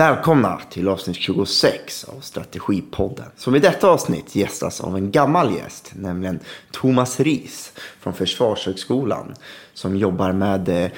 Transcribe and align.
Välkomna 0.00 0.60
till 0.70 0.88
avsnitt 0.88 1.16
26 1.16 2.04
av 2.04 2.20
Strategipodden. 2.20 3.26
Som 3.36 3.54
i 3.54 3.58
detta 3.58 3.88
avsnitt 3.88 4.36
gästas 4.36 4.80
av 4.80 4.96
en 4.96 5.10
gammal 5.10 5.54
gäst, 5.54 5.92
nämligen 5.94 6.40
Thomas 6.70 7.20
Ris 7.20 7.72
från 8.00 8.14
Försvarshögskolan 8.14 9.34
som 9.74 9.96
jobbar 9.96 10.32
med 10.32 10.68
eh, 10.68 10.90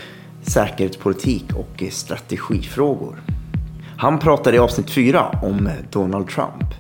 säkerhetspolitik 0.42 1.44
och 1.54 1.82
eh, 1.82 1.90
strategifrågor. 1.90 3.22
Han 3.96 4.18
pratade 4.18 4.56
i 4.56 4.58
avsnitt 4.58 4.90
4 4.90 5.38
om 5.42 5.66
eh, 5.66 5.72
Donald 5.90 6.28
Trump. 6.28 6.74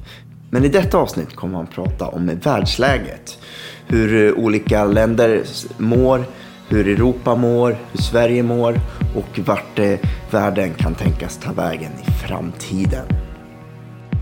Men 0.50 0.64
i 0.64 0.68
detta 0.68 0.98
avsnitt 0.98 1.36
kommer 1.36 1.56
han 1.56 1.66
prata 1.66 2.08
om 2.08 2.30
världsläget. 2.42 3.38
Hur 3.86 4.38
olika 4.38 4.84
länder 4.84 5.42
mår, 5.78 6.24
hur 6.68 6.88
Europa 6.88 7.34
mår, 7.34 7.76
hur 7.92 7.98
Sverige 7.98 8.42
mår 8.42 8.80
och 9.16 9.38
vart 9.46 9.78
eh, 9.78 9.98
världen 10.30 10.74
kan 10.74 10.94
tänkas 10.94 11.38
ta 11.38 11.52
vägen 11.52 11.92
i 12.06 12.10
framtiden. 12.10 13.06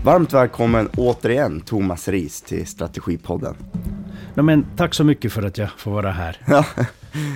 Varmt 0.03 0.33
välkommen 0.33 0.89
återigen 0.97 1.61
Thomas 1.61 2.07
Ris 2.07 2.41
till 2.41 2.67
Strategipodden. 2.67 3.55
No, 4.33 4.41
men 4.41 4.65
tack 4.77 4.93
så 4.93 5.03
mycket 5.03 5.33
för 5.33 5.43
att 5.43 5.57
jag 5.57 5.69
får 5.77 5.91
vara 5.91 6.11
här. 6.11 6.37
Ja. 6.47 6.65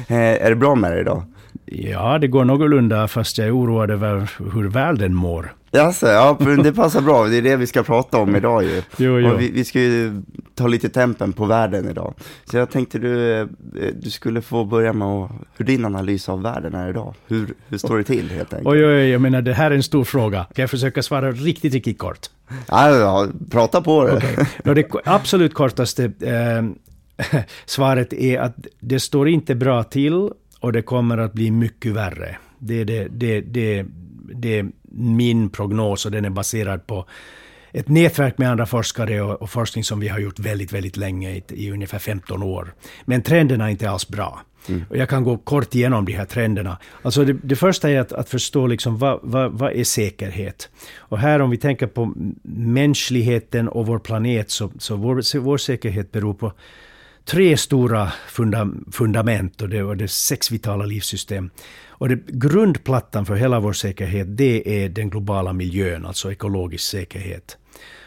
Eh, 0.08 0.18
är 0.18 0.50
det 0.50 0.56
bra 0.56 0.76
med 0.76 0.92
dig 0.92 1.02
idag? 1.02 1.24
Ja, 1.66 2.18
det 2.18 2.28
går 2.28 2.46
någorlunda 2.46 3.08
fast 3.08 3.38
jag 3.38 3.48
är 3.48 3.58
oroad 3.58 3.92
över 3.92 4.32
hur 4.54 4.70
världen 4.70 5.16
mår. 5.16 5.54
Jaså, 5.72 6.08
ja, 6.08 6.38
det 6.64 6.74
passar 6.74 7.02
bra. 7.02 7.26
Det 7.26 7.38
är 7.38 7.42
det 7.42 7.56
vi 7.56 7.68
ska 7.68 7.84
prata 7.84 8.18
om 8.18 8.36
idag 8.36 8.64
ju. 8.64 8.82
Jo, 8.98 9.20
jo. 9.20 9.36
Vi, 9.36 9.52
vi 9.52 9.66
ska 9.66 9.80
ju 9.80 10.22
ta 10.56 10.68
lite 10.68 10.90
tempen 10.90 11.34
på 11.34 11.46
världen 11.46 11.90
idag. 11.90 12.14
Så 12.46 12.58
jag 12.58 12.70
tänkte 12.70 13.00
du, 13.00 13.42
eh, 13.42 13.48
du 14.02 14.10
skulle 14.10 14.42
få 14.42 14.66
börja 14.66 14.94
med 14.94 15.30
hur 15.58 15.66
din 15.66 15.86
analys 15.86 16.30
av 16.30 16.42
världen 16.42 16.76
är 16.76 16.90
idag. 16.90 17.14
Hur, 17.28 17.54
hur 17.68 17.78
står 17.78 17.98
det 17.98 18.04
till 18.04 18.30
helt 18.30 18.54
enkelt? 18.54 18.68
Oj, 18.68 18.86
oj, 18.86 18.96
oj, 18.96 19.10
jag 19.10 19.22
menar 19.22 19.42
det 19.42 19.54
här 19.54 19.72
är 19.72 19.76
en 19.76 19.84
stor 19.84 20.04
fråga. 20.04 20.44
Kan 20.44 20.64
jag 20.64 20.70
försöka 20.70 21.04
svara 21.04 21.32
riktigt, 21.32 21.74
riktigt 21.74 21.98
kort? 21.98 22.20
Ja, 22.68 22.96
ja, 22.96 23.28
prata 23.52 23.82
på 23.82 24.08
det. 24.08 24.14
Okej. 24.18 24.48
Nå, 24.64 24.74
det 24.74 24.88
absolut 25.06 25.54
kortaste 25.54 26.04
eh, 26.04 27.42
svaret 27.66 28.14
är 28.14 28.40
att 28.40 28.56
det 28.80 29.00
står 29.00 29.30
inte 29.30 29.56
bra 29.56 29.84
till 29.84 30.30
och 30.66 30.74
det 30.74 30.82
kommer 30.82 31.18
att 31.18 31.34
bli 31.34 31.52
mycket 31.52 31.92
värre. 31.92 32.38
Det 32.60 32.82
är, 32.82 32.86
det, 32.86 33.08
det, 33.08 33.42
det, 33.42 33.86
det 34.36 34.60
är 34.60 34.68
min 34.92 35.50
prognos 35.50 36.06
och 36.06 36.12
den 36.12 36.26
är 36.26 36.30
baserad 36.30 36.88
på 36.88 37.06
ett 37.72 37.88
nätverk 37.88 38.38
med 38.38 38.52
andra 38.52 38.66
forskare 38.66 39.22
och, 39.22 39.42
och 39.42 39.50
forskning 39.50 39.84
som 39.84 40.00
vi 40.00 40.08
har 40.08 40.20
gjort 40.20 40.40
väldigt, 40.40 40.74
väldigt 40.74 40.98
länge, 40.98 41.32
i, 41.32 41.44
i 41.50 41.72
ungefär 41.72 42.00
15 42.00 42.44
år. 42.44 42.74
Men 43.06 43.22
trenderna 43.22 43.66
är 43.66 43.70
inte 43.70 43.90
alls 43.90 44.08
bra. 44.08 44.42
Och 44.90 44.98
jag 44.98 45.10
kan 45.10 45.24
gå 45.24 45.38
kort 45.38 45.76
igenom 45.76 46.06
de 46.06 46.14
här 46.14 46.26
trenderna. 46.26 46.78
Alltså 47.02 47.26
det, 47.26 47.34
det 47.44 47.56
första 47.56 47.90
är 47.90 48.00
att, 48.00 48.12
att 48.12 48.30
förstå 48.30 48.68
liksom 48.68 48.98
vad, 48.98 49.20
vad, 49.24 49.52
vad 49.52 49.72
är 49.74 49.84
säkerhet? 49.84 50.70
Och 50.98 51.20
här 51.20 51.40
om 51.40 51.50
vi 51.50 51.58
tänker 51.58 51.88
på 51.88 52.14
mänskligheten 52.54 53.68
och 53.68 53.86
vår 53.86 54.00
planet 54.00 54.52
så, 54.52 54.72
så 54.80 54.96
vår, 54.96 55.40
vår 55.40 55.58
säkerhet 55.58 56.12
beror 56.12 56.34
på 56.34 56.54
tre 57.26 57.58
stora 57.58 58.12
funda, 58.28 58.70
fundament 58.92 59.62
och 59.62 59.70
det, 59.70 59.84
och 59.84 59.98
det 59.98 60.08
sex 60.08 60.52
vitala 60.52 60.86
livssystem. 60.86 61.50
Och 61.88 62.10
det, 62.10 62.26
grundplattan 62.28 63.26
för 63.26 63.36
hela 63.36 63.60
vår 63.60 63.74
säkerhet 63.74 64.38
det 64.38 64.84
är 64.84 64.90
den 64.90 65.10
globala 65.10 65.54
miljön, 65.54 66.06
alltså 66.06 66.32
ekologisk 66.32 66.84
säkerhet. 66.84 67.58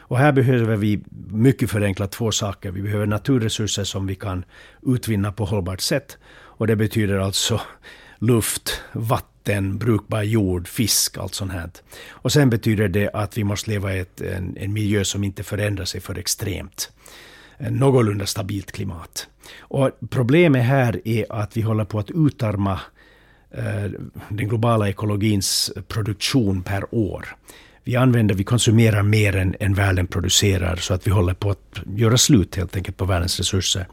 Och 0.08 0.18
här 0.18 0.32
behöver 0.32 0.76
vi 0.76 1.00
mycket 1.30 1.70
förenklat 1.70 2.12
två 2.12 2.32
saker. 2.32 2.70
Vi 2.70 2.82
behöver 2.82 3.06
naturresurser 3.06 3.84
som 3.84 4.06
vi 4.06 4.14
kan 4.14 4.44
utvinna 4.86 5.32
på 5.32 5.44
hållbart 5.44 5.80
sätt. 5.80 6.18
Och 6.30 6.66
det 6.66 6.76
betyder 6.76 7.18
alltså 7.18 7.60
luft, 8.18 8.82
vatten, 8.92 9.78
brukbar 9.78 10.22
jord, 10.22 10.68
fisk, 10.68 11.18
allt 11.18 11.34
sånt 11.34 11.52
här. 11.52 11.70
Och 12.08 12.32
sen 12.32 12.50
betyder 12.50 12.88
det 12.88 13.10
att 13.14 13.38
vi 13.38 13.44
måste 13.44 13.70
leva 13.70 13.94
i 13.94 13.98
ett, 13.98 14.20
en, 14.20 14.56
en 14.56 14.72
miljö 14.72 15.04
som 15.04 15.24
inte 15.24 15.42
förändrar 15.42 15.84
sig 15.84 16.00
för 16.00 16.18
extremt. 16.18 16.92
Eh, 17.58 17.70
någorlunda 17.70 18.26
stabilt 18.26 18.72
klimat. 18.72 19.28
Och 19.58 19.90
problemet 20.10 20.64
här 20.64 21.00
är 21.04 21.32
att 21.32 21.56
vi 21.56 21.60
håller 21.60 21.84
på 21.84 21.98
att 21.98 22.10
utarma 22.10 22.80
eh, 23.50 23.90
den 24.28 24.48
globala 24.48 24.88
ekologins 24.88 25.72
produktion 25.88 26.62
per 26.62 26.94
år. 26.94 27.36
Vi 27.84 27.96
använder, 27.96 28.34
vi 28.34 28.44
konsumerar 28.44 29.02
mer 29.02 29.36
än, 29.36 29.54
än 29.60 29.74
världen 29.74 30.06
producerar 30.06 30.76
så 30.76 30.94
att 30.94 31.06
vi 31.06 31.10
håller 31.10 31.34
på 31.34 31.50
att 31.50 31.80
göra 31.96 32.18
slut 32.18 32.56
helt 32.56 32.76
enkelt 32.76 32.96
på 32.96 33.04
världens 33.04 33.38
resurser. 33.38 33.86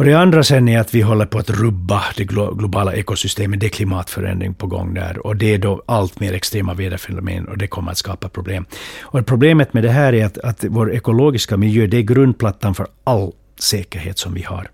Och 0.00 0.06
det 0.06 0.14
andra 0.14 0.42
sen 0.42 0.68
är 0.68 0.80
att 0.80 0.94
vi 0.94 1.00
håller 1.00 1.26
på 1.26 1.38
att 1.38 1.50
rubba 1.50 2.02
det 2.16 2.24
globala 2.24 2.94
ekosystemet. 2.94 3.60
Det 3.60 3.66
är 3.66 3.70
klimatförändring 3.70 4.54
på 4.54 4.66
gång 4.66 4.94
där. 4.94 5.26
Och 5.26 5.36
det 5.36 5.54
är 5.54 5.58
då 5.58 5.82
allt 5.86 6.20
mer 6.20 6.32
extrema 6.32 6.74
väderfenomen 6.74 7.48
och 7.48 7.58
det 7.58 7.66
kommer 7.66 7.90
att 7.90 7.98
skapa 7.98 8.28
problem. 8.28 8.64
Och 9.02 9.26
problemet 9.26 9.74
med 9.74 9.82
det 9.82 9.90
här 9.90 10.12
är 10.12 10.24
att, 10.24 10.38
att 10.38 10.64
vår 10.68 10.94
ekologiska 10.94 11.56
miljö, 11.56 11.86
det 11.86 11.96
är 11.96 12.02
grundplattan 12.02 12.74
för 12.74 12.86
all 13.04 13.32
säkerhet 13.58 14.18
som 14.18 14.34
vi 14.34 14.42
har. 14.42 14.70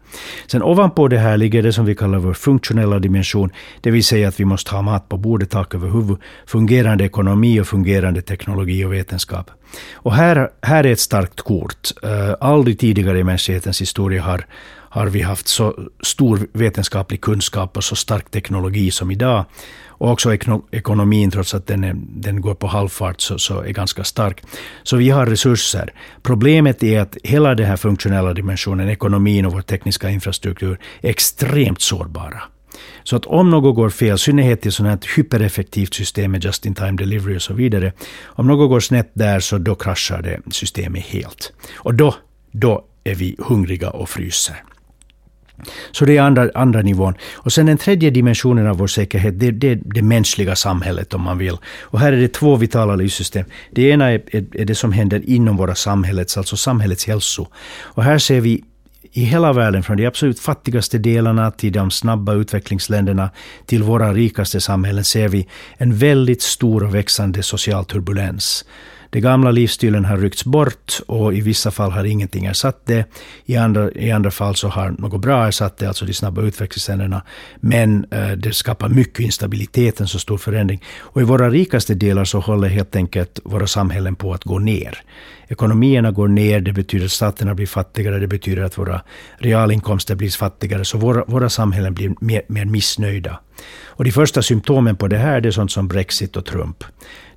Sen 0.46 0.62
ovanpå 0.62 1.08
det 1.08 1.18
här 1.18 1.36
ligger 1.36 1.62
det 1.62 1.72
som 1.72 1.84
vi 1.84 1.94
kallar 1.94 2.18
vår 2.18 2.34
funktionella 2.34 2.98
dimension, 2.98 3.50
det 3.80 3.90
vill 3.90 4.04
säga 4.04 4.28
att 4.28 4.40
vi 4.40 4.44
måste 4.44 4.74
ha 4.74 4.82
mat 4.82 5.08
på 5.08 5.16
bordet, 5.16 5.50
tak 5.50 5.74
över 5.74 5.88
huvudet, 5.88 6.24
fungerande 6.46 7.04
ekonomi 7.04 7.60
och 7.60 7.66
fungerande 7.66 8.22
teknologi 8.22 8.84
och 8.84 8.92
vetenskap. 8.92 9.50
Och 9.94 10.14
här, 10.14 10.50
här 10.62 10.86
är 10.86 10.92
ett 10.92 11.00
starkt 11.00 11.40
kort. 11.40 11.90
Uh, 12.04 12.34
aldrig 12.40 12.78
tidigare 12.78 13.18
i 13.18 13.24
mänsklighetens 13.24 13.80
historia 13.80 14.22
har, 14.22 14.46
har 14.96 15.06
vi 15.06 15.22
haft 15.22 15.48
så 15.48 15.74
stor 16.02 16.46
vetenskaplig 16.52 17.20
kunskap 17.20 17.76
och 17.76 17.84
så 17.84 17.96
stark 17.96 18.30
teknologi 18.30 18.90
som 18.90 19.10
idag. 19.10 19.44
Och 19.88 20.10
också 20.10 20.34
ekonomin, 20.70 21.30
trots 21.30 21.54
att 21.54 21.66
den, 21.66 21.84
är, 21.84 21.94
den 21.96 22.40
går 22.40 22.54
på 22.54 22.66
halvfart, 22.66 23.20
så, 23.20 23.38
så 23.38 23.60
är 23.60 23.72
ganska 23.72 24.04
stark. 24.04 24.42
Så 24.82 24.96
vi 24.96 25.10
har 25.10 25.26
resurser. 25.26 25.92
Problemet 26.22 26.82
är 26.82 27.00
att 27.00 27.16
hela 27.24 27.54
den 27.54 27.66
här 27.66 27.76
funktionella 27.76 28.34
dimensionen, 28.34 28.88
ekonomin 28.88 29.46
och 29.46 29.52
vår 29.52 29.62
tekniska 29.62 30.10
infrastruktur, 30.10 30.78
är 31.00 31.10
extremt 31.10 31.80
sårbara. 31.80 32.42
Så 33.04 33.16
att 33.16 33.26
om 33.26 33.50
något 33.50 33.74
går 33.74 33.90
fel, 33.90 34.14
i 34.14 34.18
synnerhet 34.18 34.66
i 34.66 34.68
ett 34.68 34.74
sådant 34.74 35.04
här 35.04 35.16
hypereffektivt 35.16 35.94
system 35.94 36.32
med 36.32 36.44
just-in-time 36.44 36.92
delivery 36.92 37.36
och 37.36 37.42
så 37.42 37.54
vidare, 37.54 37.92
om 38.24 38.46
något 38.46 38.68
går 38.68 38.80
snett 38.80 39.10
där 39.14 39.40
så 39.40 39.58
då 39.58 39.74
kraschar 39.74 40.22
det 40.22 40.40
systemet 40.50 41.04
helt. 41.04 41.52
Och 41.74 41.94
då, 41.94 42.14
då 42.52 42.84
är 43.04 43.14
vi 43.14 43.36
hungriga 43.38 43.90
och 43.90 44.08
fryser. 44.08 44.62
Så 45.92 46.04
det 46.04 46.16
är 46.16 46.22
andra, 46.22 46.50
andra 46.54 46.82
nivån. 46.82 47.14
Och 47.34 47.52
sen 47.52 47.66
den 47.66 47.78
tredje 47.78 48.10
dimensionen 48.10 48.66
av 48.66 48.78
vår 48.78 48.86
säkerhet, 48.86 49.40
det 49.40 49.46
är 49.46 49.52
det, 49.52 49.74
det, 49.74 50.02
mänskliga 50.02 50.56
samhället 50.56 51.14
om 51.14 51.22
man 51.22 51.38
vill. 51.38 51.56
Och 51.80 52.00
här 52.00 52.12
är 52.12 52.16
det 52.16 52.28
två 52.28 52.56
vitala 52.56 52.96
livssystem. 52.96 53.44
Det 53.70 53.82
ena 53.82 54.12
är, 54.12 54.22
är, 54.30 54.44
är 54.52 54.64
det 54.64 54.74
som 54.74 54.92
händer 54.92 55.22
inom 55.30 55.56
våra 55.56 55.74
samhällets, 55.74 56.36
alltså 56.36 56.56
samhällets 56.56 57.06
hälso. 57.06 57.46
Och 57.80 58.04
här 58.04 58.18
ser 58.18 58.40
vi 58.40 58.64
i 59.12 59.24
hela 59.24 59.52
världen, 59.52 59.82
från 59.82 59.96
de 59.96 60.06
absolut 60.06 60.40
fattigaste 60.40 60.98
delarna 60.98 61.50
till 61.50 61.72
de 61.72 61.90
snabba 61.90 62.34
utvecklingsländerna 62.34 63.30
till 63.66 63.82
våra 63.82 64.12
rikaste 64.12 64.60
samhällen, 64.60 65.04
ser 65.04 65.28
vi 65.28 65.48
en 65.76 65.96
väldigt 65.96 66.42
stor 66.42 66.84
och 66.84 66.94
växande 66.94 67.42
social 67.42 67.84
turbulens. 67.84 68.64
Den 69.10 69.22
gamla 69.22 69.50
livsstilen 69.50 70.04
har 70.04 70.16
ryckts 70.16 70.44
bort 70.44 71.00
och 71.06 71.34
i 71.34 71.40
vissa 71.40 71.70
fall 71.70 71.90
har 71.90 72.04
ingenting 72.04 72.44
ersatt 72.44 72.80
det. 72.84 73.04
I 73.44 73.56
andra, 73.56 73.90
i 73.92 74.10
andra 74.10 74.30
fall 74.30 74.54
så 74.54 74.68
har 74.68 74.90
något 74.90 75.20
bra 75.20 75.48
ersatt 75.48 75.78
det, 75.78 75.86
alltså 75.86 76.04
de 76.04 76.14
snabba 76.14 76.42
utvecklingsländerna. 76.42 77.22
Men 77.60 78.06
eh, 78.10 78.30
det 78.30 78.52
skapar 78.52 78.88
mycket 78.88 79.20
instabilitet, 79.20 80.00
en 80.00 80.08
så 80.08 80.18
stor 80.18 80.38
förändring. 80.38 80.82
Och 80.98 81.20
i 81.20 81.24
våra 81.24 81.50
rikaste 81.50 81.94
delar 81.94 82.24
så 82.24 82.40
håller 82.40 82.68
helt 82.68 82.96
enkelt 82.96 83.40
våra 83.44 83.66
samhällen 83.66 84.16
på 84.16 84.34
att 84.34 84.44
gå 84.44 84.58
ner. 84.58 84.98
Ekonomierna 85.48 86.10
går 86.10 86.28
ner, 86.28 86.60
det 86.60 86.72
betyder 86.72 87.04
att 87.04 87.12
staterna 87.12 87.54
blir 87.54 87.66
fattigare, 87.66 88.18
det 88.18 88.26
betyder 88.26 88.62
att 88.62 88.78
våra 88.78 89.00
realinkomster 89.38 90.14
blir 90.14 90.30
fattigare, 90.30 90.84
så 90.84 90.98
våra, 90.98 91.24
våra 91.24 91.48
samhällen 91.48 91.94
blir 91.94 92.14
mer, 92.20 92.42
mer 92.48 92.64
missnöjda. 92.64 93.40
Och 93.86 94.04
de 94.04 94.12
första 94.12 94.42
symptomen 94.42 94.96
på 94.96 95.08
det 95.08 95.16
här 95.16 95.40
det 95.40 95.48
är 95.48 95.52
sånt 95.52 95.72
som 95.72 95.88
Brexit 95.88 96.36
och 96.36 96.44
Trump. 96.44 96.84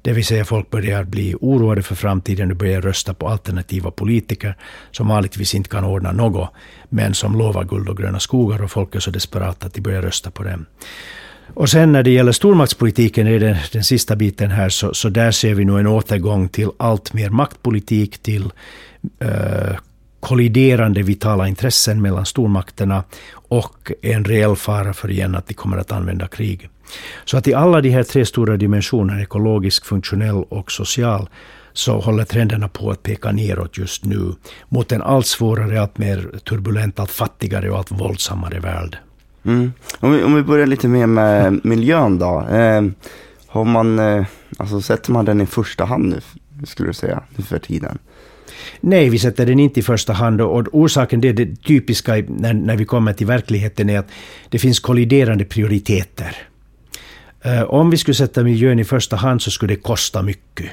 Det 0.01 0.13
vill 0.13 0.25
säga 0.25 0.46
folk 0.46 0.69
börjar 0.69 1.04
bli 1.04 1.36
oroade 1.42 1.81
för 1.81 1.96
framtiden 1.96 2.51
och 2.51 2.57
börjar 2.57 2.81
rösta 2.81 3.13
på 3.13 3.28
alternativa 3.28 3.92
politiker 3.92 4.56
som 4.92 5.07
vanligtvis 5.07 5.56
inte 5.56 5.69
kan 5.69 5.84
ordna 5.84 6.12
något, 6.12 6.50
men 6.90 7.13
som 7.13 7.38
lovar 7.38 7.63
guld 7.63 7.90
och 7.90 7.98
gröna 7.98 8.19
skogar 8.19 8.63
och 8.63 8.72
folk 8.72 8.96
är 8.96 9.00
så 9.00 9.12
desperata 9.12 9.68
att 9.68 9.74
de 9.74 9.81
börjar 9.81 10.01
rösta 10.01 10.31
på 10.31 10.44
dem. 10.44 10.66
Och 11.54 11.69
sen 11.69 11.92
när 11.92 12.04
det 12.04 12.12
gäller 12.12 12.31
stormaktspolitiken, 12.31 13.28
är 13.28 13.40
det 13.40 13.60
den 13.72 13.84
sista 13.84 14.16
biten 14.16 14.51
här, 14.51 14.69
så, 14.69 14.94
så 14.94 15.10
där 15.10 15.31
ser 15.31 15.54
vi 15.54 15.66
nu 15.66 15.80
en 15.80 15.88
återgång 15.88 16.50
till 16.50 16.69
allt 16.78 17.13
mer 17.13 17.30
maktpolitik, 17.30 18.18
till 18.18 18.51
eh, 19.19 19.75
kolliderande 20.19 21.01
vitala 21.01 21.48
intressen 21.48 22.01
mellan 22.01 22.25
stormakterna 22.25 23.04
och 23.31 23.92
en 24.01 24.25
reell 24.25 24.56
fara 24.56 24.94
för 24.94 25.12
igen 25.12 25.36
att 25.36 25.48
de 25.48 25.54
kommer 25.54 25.77
att 25.77 25.92
använda 25.92 26.27
krig. 26.27 26.69
Så 27.25 27.38
att 27.38 27.48
i 27.48 27.54
alla 27.54 27.81
de 27.81 27.89
här 27.89 28.04
tre 28.04 28.25
stora 28.25 28.57
dimensionerna, 28.57 29.21
ekologisk, 29.21 29.86
funktionell 29.86 30.44
och 30.50 30.71
social, 30.71 31.30
så 31.74 32.00
håller 32.00 32.24
trenderna 32.24 32.68
på 32.68 32.92
att 32.92 33.04
peka 33.04 33.31
neråt 33.31 33.77
just 33.77 34.06
nu 34.06 34.33
mot 34.69 34.92
en 34.92 35.01
allt 35.01 35.25
svårare, 35.25 35.81
allt 35.81 35.98
mer 35.98 36.39
turbulent, 36.50 37.00
allt 37.00 37.12
fattigare 37.12 37.69
och 37.69 37.77
allt 37.77 37.92
våldsammare 37.92 38.60
värld. 38.60 38.98
Mm. 39.44 39.72
Om, 40.00 40.12
vi, 40.12 40.24
om 40.24 40.36
vi 40.36 40.44
börjar 40.44 40.68
lite 40.68 40.88
mer 40.88 41.07
med 41.07 41.60
miljön 41.65 42.19
då. 42.19 42.48
Eh, 42.51 42.81
Har 43.48 43.65
man, 43.65 44.00
eh, 44.00 44.25
alltså 44.57 44.81
sätter 44.81 45.12
man 45.12 45.25
den 45.25 45.42
i 45.42 45.45
första 45.45 45.86
hand 45.86 46.10
nu, 46.10 46.22
skulle 46.65 46.89
du 46.89 46.94
säga, 46.94 47.24
nu 47.36 47.44
för 47.44 47.60
tiden? 47.60 47.98
Nej, 48.81 49.09
vi 49.09 49.19
sätter 49.19 49.45
den 49.45 49.59
inte 49.59 49.79
i 49.79 49.83
första 49.83 50.13
hand. 50.13 50.41
Och 50.41 50.67
orsaken, 50.71 51.21
det, 51.21 51.31
det 51.31 51.63
typiska 51.63 52.15
när, 52.27 52.53
när 52.53 52.75
vi 52.75 52.85
kommer 52.85 53.13
till 53.13 53.27
verkligheten, 53.27 53.89
är 53.89 54.00
att 54.00 54.09
det 54.50 54.59
finns 54.59 54.79
kolliderande 54.79 55.45
prioriteter. 55.45 56.35
Eh, 57.41 57.63
om 57.63 57.89
vi 57.89 57.97
skulle 57.97 58.15
sätta 58.15 58.44
miljön 58.44 58.79
i 58.79 58.83
första 58.83 59.15
hand 59.15 59.41
så 59.41 59.51
skulle 59.51 59.73
det 59.73 59.81
kosta 59.81 60.21
mycket. 60.21 60.69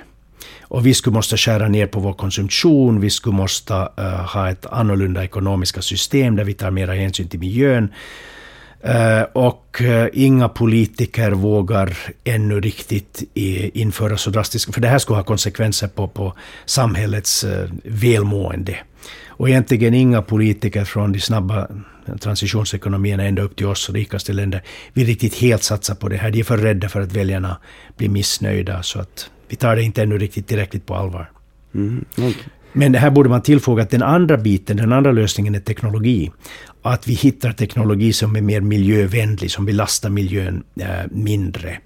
Och 0.68 0.86
vi 0.86 0.94
skulle 0.94 1.14
måste 1.14 1.36
skära 1.36 1.68
ner 1.68 1.86
på 1.86 2.00
vår 2.00 2.12
konsumtion, 2.12 3.00
vi 3.00 3.10
skulle 3.10 3.36
måste 3.36 3.74
eh, 3.74 4.04
ha 4.04 4.50
ett 4.50 4.66
annorlunda 4.66 5.24
ekonomiska 5.24 5.82
system 5.82 6.36
där 6.36 6.44
vi 6.44 6.54
tar 6.54 6.70
mera 6.70 6.94
hänsyn 6.94 7.28
till 7.28 7.40
miljön. 7.40 7.88
Uh, 8.84 9.22
och 9.32 9.80
uh, 9.80 10.06
inga 10.12 10.48
politiker 10.48 11.30
vågar 11.30 11.96
ännu 12.24 12.60
riktigt 12.60 13.22
införa 13.74 14.16
så 14.16 14.30
drastiska... 14.30 14.72
För 14.72 14.80
det 14.80 14.88
här 14.88 14.98
skulle 14.98 15.16
ha 15.16 15.24
konsekvenser 15.24 15.88
på, 15.88 16.08
på 16.08 16.34
samhällets 16.66 17.44
uh, 17.44 17.70
välmående. 17.84 18.76
Och 19.28 19.48
egentligen 19.48 19.94
inga 19.94 20.22
politiker 20.22 20.84
från 20.84 21.12
de 21.12 21.20
snabba 21.20 21.68
transitionsekonomierna 22.20 23.22
ända 23.22 23.42
upp 23.42 23.56
till 23.56 23.66
oss 23.66 23.90
rikaste 23.90 24.32
länder 24.32 24.62
vill 24.92 25.06
riktigt 25.06 25.34
helt 25.34 25.62
satsa 25.62 25.94
på 25.94 26.08
det 26.08 26.16
här. 26.16 26.30
De 26.30 26.40
är 26.40 26.44
för 26.44 26.58
rädda 26.58 26.88
för 26.88 27.00
att 27.00 27.12
väljarna 27.12 27.56
blir 27.96 28.08
missnöjda. 28.08 28.82
Så 28.82 29.00
att 29.00 29.30
vi 29.48 29.56
tar 29.56 29.76
det 29.76 29.82
inte 29.82 30.02
ännu 30.02 30.18
riktigt 30.18 30.46
tillräckligt 30.46 30.86
på 30.86 30.94
allvar. 30.94 31.30
Mm, 31.74 32.04
okay. 32.12 32.34
Men 32.72 32.94
här 32.94 33.10
borde 33.10 33.28
man 33.28 33.42
tillfoga 33.42 33.82
att 33.82 33.90
den 33.90 34.02
andra 34.02 34.36
biten, 34.36 34.76
den 34.76 34.92
andra 34.92 35.12
lösningen 35.12 35.54
är 35.54 35.60
teknologi. 35.60 36.32
Att 36.86 37.08
vi 37.08 37.14
hittar 37.14 37.52
teknologi 37.52 38.12
som 38.12 38.36
är 38.36 38.40
mer 38.40 38.60
miljövänlig, 38.60 39.50
som 39.50 39.64
belastar 39.64 40.10
miljön 40.10 40.62
eh, 40.80 41.10
mindre. 41.10 41.78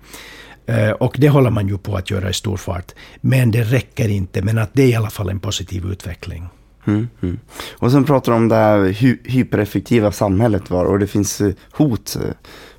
Eh, 0.66 0.90
och 0.90 1.16
det 1.18 1.28
håller 1.28 1.50
man 1.50 1.68
ju 1.68 1.78
på 1.78 1.96
att 1.96 2.10
göra 2.10 2.30
i 2.30 2.32
stor 2.32 2.56
fart. 2.56 2.92
Men 3.20 3.50
det 3.50 3.62
räcker 3.62 4.08
inte, 4.08 4.42
men 4.42 4.58
att 4.58 4.70
det 4.72 4.82
är 4.82 4.88
i 4.88 4.94
alla 4.94 5.10
fall 5.10 5.28
en 5.28 5.40
positiv 5.40 5.84
utveckling. 5.84 6.48
Mm, 6.84 7.08
mm. 7.22 7.38
Och 7.72 7.92
sen 7.92 8.04
pratar 8.04 8.32
du 8.32 8.36
om 8.36 8.48
det 8.48 8.54
här 8.54 8.84
hy 8.88 9.16
hypereffektiva 9.24 10.12
samhället 10.12 10.70
var 10.70 10.84
och 10.84 10.98
det 10.98 11.06
finns 11.06 11.40
eh, 11.40 11.52
hot 11.72 12.16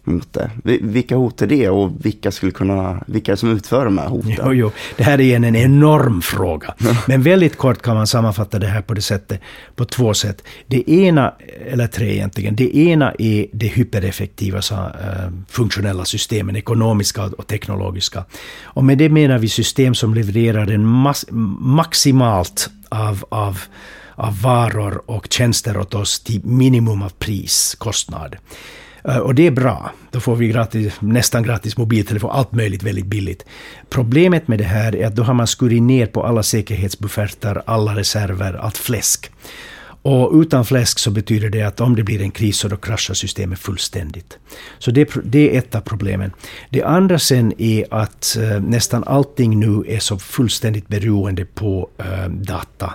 mot 0.04 0.34
det. 0.34 0.52
Vilka 0.64 1.16
hot 1.16 1.42
är 1.42 1.48
det 1.48 1.70
och 1.70 2.06
vilka 2.06 2.32
skulle 2.32 2.52
kunna, 2.52 3.04
vilka 3.08 3.38
som 3.38 3.50
utför 3.50 3.86
de 3.86 3.98
här 3.98 4.08
hoten? 4.08 4.36
Jo, 4.38 4.54
jo. 4.54 4.72
Det 4.98 5.04
här 5.04 5.14
är 5.14 5.20
igen 5.22 5.44
en 5.44 5.56
enorm 5.56 6.22
fråga. 6.22 6.74
Men 7.08 7.24
väldigt 7.24 7.58
kort 7.58 7.82
kan 7.82 7.96
man 7.96 8.08
sammanfatta 8.08 8.60
det 8.60 8.68
här 8.68 8.82
på, 8.82 8.94
det 8.94 9.02
sättet, 9.02 9.42
på 9.76 9.86
två 9.86 10.14
sätt. 10.14 10.44
Det 10.68 10.90
ena, 10.90 11.34
eller 11.68 11.88
tre 11.88 12.14
egentligen, 12.14 12.56
det 12.56 12.78
ena 12.78 13.14
är 13.20 13.46
det 13.54 13.68
hypereffektiva 13.68 14.58
uh, 14.58 15.32
funktionella 15.48 16.06
systemen, 16.06 16.56
ekonomiska 16.56 17.24
och 17.24 17.48
teknologiska. 17.48 18.26
Och 18.64 18.84
med 18.84 18.98
det 18.98 19.10
menar 19.10 19.38
vi 19.38 19.50
system 19.50 19.96
som 19.96 20.14
levererar 20.14 20.72
en 20.72 20.86
maximalt 21.60 22.70
av, 22.92 23.26
av 23.30 23.60
av 24.22 24.42
varor 24.42 25.02
och 25.06 25.28
tjänster 25.30 25.78
åt 25.78 25.94
oss 25.94 26.20
till 26.20 26.42
minimum 26.46 27.02
av 27.02 27.10
pris, 27.10 27.76
kostnad. 27.80 28.36
Eh, 29.04 29.18
och 29.18 29.36
det 29.36 29.48
är 29.48 29.52
bra. 29.52 29.92
Då 30.12 30.20
får 30.20 30.36
vi 30.36 30.48
gratis, 30.48 30.94
nästan 31.00 31.44
gratis 31.44 31.78
mobiltelefon, 31.78 32.32
allt 32.32 32.52
möjligt 32.52 32.84
väldigt 32.84 33.06
billigt. 33.06 33.46
Problemet 33.90 34.48
med 34.48 34.60
det 34.60 34.64
här 34.64 34.96
är 34.96 35.08
att 35.08 35.16
då 35.16 35.24
har 35.24 35.34
man 35.34 35.48
skurit 35.48 35.82
ner 35.82 36.06
på 36.06 36.26
alla 36.26 36.44
säkerhetsbuffertar, 36.44 37.64
alla 37.66 37.96
reserver, 37.96 38.54
allt 38.54 38.78
fläsk. 38.78 39.32
Och 40.04 40.42
utan 40.42 40.66
fläsk 40.66 41.00
så 41.00 41.12
betyder 41.12 41.50
det 41.50 41.62
att 41.62 41.82
om 41.82 41.96
det 41.96 42.04
blir 42.04 42.22
en 42.22 42.32
kris 42.32 42.58
så 42.58 42.68
då 42.68 42.78
kraschar 42.78 43.14
systemet 43.14 43.60
fullständigt. 43.60 44.38
Så 44.80 44.92
det, 44.92 45.10
det 45.24 45.56
är 45.56 45.60
ett 45.60 45.76
av 45.76 45.82
problemen. 45.82 46.32
Det 46.70 46.84
andra 46.84 47.20
sen 47.20 47.54
är 47.58 47.86
att 47.94 48.38
eh, 48.40 48.62
nästan 48.62 49.04
allting 49.04 49.60
nu 49.60 49.84
är 49.88 50.00
så 50.00 50.20
fullständigt 50.20 50.88
beroende 50.88 51.46
på 51.46 51.90
eh, 51.98 52.30
data 52.30 52.94